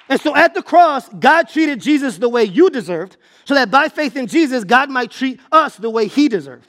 [0.08, 3.16] And so at the cross, God treated Jesus the way you deserved,
[3.46, 6.66] so that by faith in Jesus, God might treat us the way He deserved.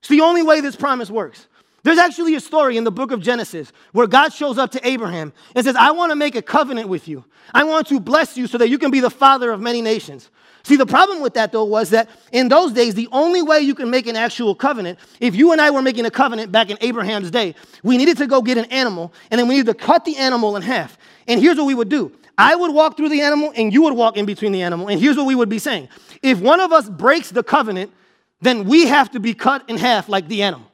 [0.00, 1.46] It's the only way this promise works.
[1.86, 5.32] There's actually a story in the book of Genesis where God shows up to Abraham
[5.54, 7.24] and says, I want to make a covenant with you.
[7.54, 10.28] I want to bless you so that you can be the father of many nations.
[10.64, 13.72] See, the problem with that, though, was that in those days, the only way you
[13.72, 16.78] can make an actual covenant, if you and I were making a covenant back in
[16.80, 20.04] Abraham's day, we needed to go get an animal, and then we needed to cut
[20.04, 20.98] the animal in half.
[21.28, 23.94] And here's what we would do I would walk through the animal, and you would
[23.94, 24.88] walk in between the animal.
[24.88, 25.88] And here's what we would be saying
[26.20, 27.92] if one of us breaks the covenant,
[28.40, 30.68] then we have to be cut in half like the animal.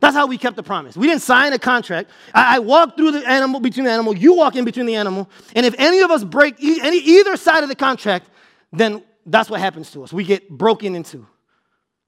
[0.00, 0.96] That's how we kept the promise.
[0.96, 2.10] We didn't sign a contract.
[2.32, 5.28] I, I walk through the animal, between the animal, you walk in between the animal,
[5.56, 8.30] and if any of us break e- any, either side of the contract,
[8.72, 10.12] then that's what happens to us.
[10.12, 11.26] We get broken into.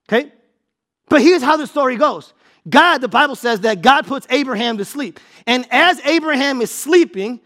[0.09, 0.33] Okay?
[1.09, 2.33] But here's how the story goes
[2.69, 5.19] God, the Bible says that God puts Abraham to sleep.
[5.47, 7.41] And as Abraham is sleeping,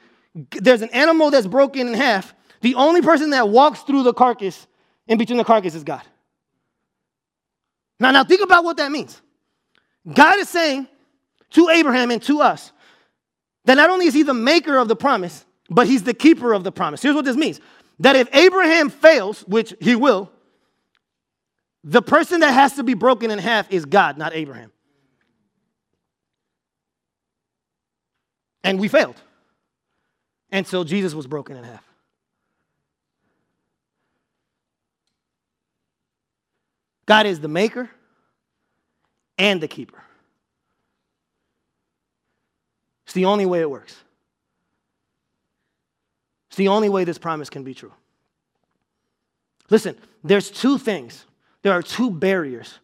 [0.50, 2.34] there's an animal that's broken in half.
[2.60, 4.66] The only person that walks through the carcass,
[5.06, 6.02] in between the carcass, is God.
[8.00, 9.20] Now, now think about what that means.
[10.12, 10.86] God is saying
[11.50, 12.72] to Abraham and to us
[13.64, 16.64] that not only is he the maker of the promise, but he's the keeper of
[16.64, 17.02] the promise.
[17.02, 17.60] Here's what this means
[18.00, 20.30] that if Abraham fails, which he will,
[21.84, 24.72] the person that has to be broken in half is God, not Abraham.
[28.62, 29.16] And we failed.
[30.50, 31.84] And so Jesus was broken in half.
[37.06, 37.90] God is the maker,
[39.38, 40.02] and the keeper.
[43.04, 43.96] It's the only way it works.
[46.48, 47.92] It's the only way this promise can be true.
[49.70, 51.24] Listen, there's two things,
[51.62, 52.78] there are two barriers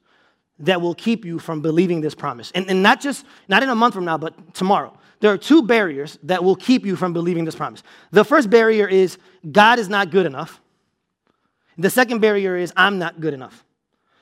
[0.61, 2.51] that will keep you from believing this promise.
[2.55, 4.97] And, and not just, not in a month from now, but tomorrow.
[5.21, 7.83] There are two barriers that will keep you from believing this promise.
[8.11, 9.19] The first barrier is
[9.51, 10.61] God is not good enough.
[11.79, 13.65] The second barrier is I'm not good enough.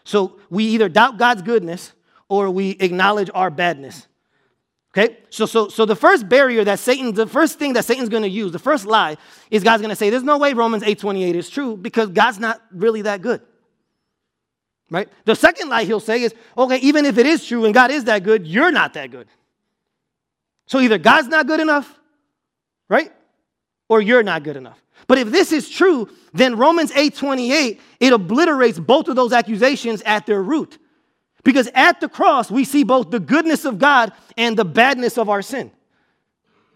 [0.05, 1.93] So we either doubt God's goodness
[2.29, 4.07] or we acknowledge our badness.
[4.97, 5.19] Okay?
[5.31, 8.53] So, so, so the first barrier that Satan, the first thing that Satan's to use,
[8.53, 9.17] the first lie,
[9.51, 13.03] is God's to say, there's no way Romans 8.28 is true because God's not really
[13.03, 13.41] that good.
[14.91, 15.09] Right?
[15.25, 18.05] The second lie he'll say is, okay, even if it is true and God is
[18.05, 19.29] that good, you're not that good.
[20.67, 21.99] So either God's not good enough,
[22.89, 23.13] right?
[23.89, 24.83] Or you're not good enough.
[25.07, 30.27] But if this is true, then Romans 8:28, it obliterates both of those accusations at
[30.27, 30.79] their root.
[31.45, 35.29] Because at the cross, we see both the goodness of God and the badness of
[35.29, 35.71] our sin.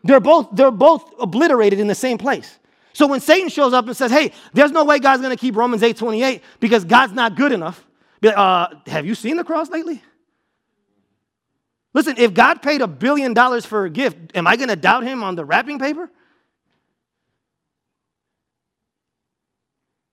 [0.04, 2.58] They're both, they're both obliterated in the same place.
[2.92, 5.82] So when Satan shows up and says, hey, there's no way God's gonna keep Romans
[5.82, 7.84] 8:28 because God's not good enough,
[8.24, 10.02] uh, have you seen the cross lately?
[11.94, 15.22] Listen, if God paid a billion dollars for a gift, am I gonna doubt him
[15.22, 16.10] on the wrapping paper?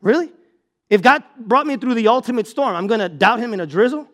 [0.01, 0.31] Really?
[0.89, 3.67] If God brought me through the ultimate storm, I'm going to doubt him in a
[3.67, 4.07] drizzle?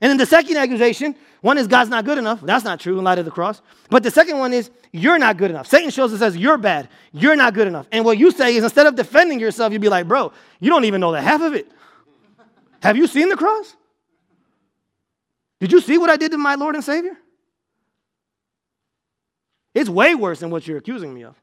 [0.00, 2.40] And then the second accusation, one is God's not good enough.
[2.40, 3.60] That's not true in light of the cross.
[3.90, 5.66] But the second one is you're not good enough.
[5.66, 6.88] Satan shows us says you're bad.
[7.12, 7.86] You're not good enough.
[7.92, 10.84] And what you say is instead of defending yourself, you'd be like, bro, you don't
[10.84, 11.70] even know the half of it.
[12.82, 13.76] Have you seen the cross?
[15.60, 17.16] Did you see what I did to my Lord and Savior?
[19.74, 21.36] It's way worse than what you're accusing me of.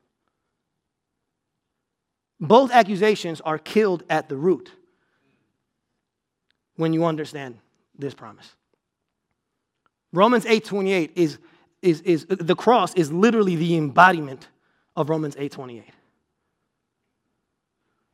[2.40, 4.72] Both accusations are killed at the root
[6.76, 7.60] when you understand
[7.98, 8.56] this promise.
[10.14, 11.38] Romans 8:28 is,
[11.82, 14.48] is, is the cross is literally the embodiment
[14.96, 15.84] of Romans 8:28.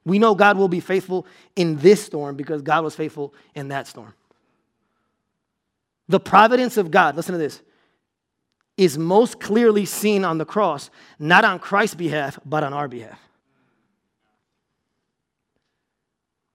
[0.06, 1.26] We know God will be faithful
[1.56, 4.14] in this storm because God was faithful in that storm.
[6.10, 7.62] The providence of God, listen to this,
[8.76, 13.20] is most clearly seen on the cross, not on Christ's behalf, but on our behalf.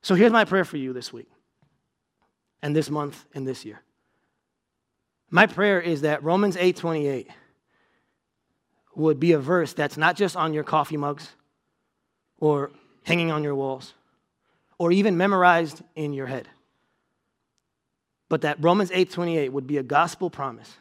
[0.02, 1.28] So here's my prayer for you this week,
[2.62, 3.80] and this month, and this year.
[5.30, 7.28] My prayer is that Romans 8:28
[8.94, 11.32] would be a verse that's not just on your coffee mugs
[12.38, 12.70] or
[13.04, 13.94] hanging on your walls
[14.78, 16.48] or even memorized in your head.
[18.28, 20.76] But that Romans 8:28 would be a gospel promise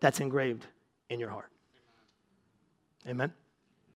[0.00, 0.66] that's engraved
[1.08, 1.50] in your heart.
[3.06, 3.32] Amen.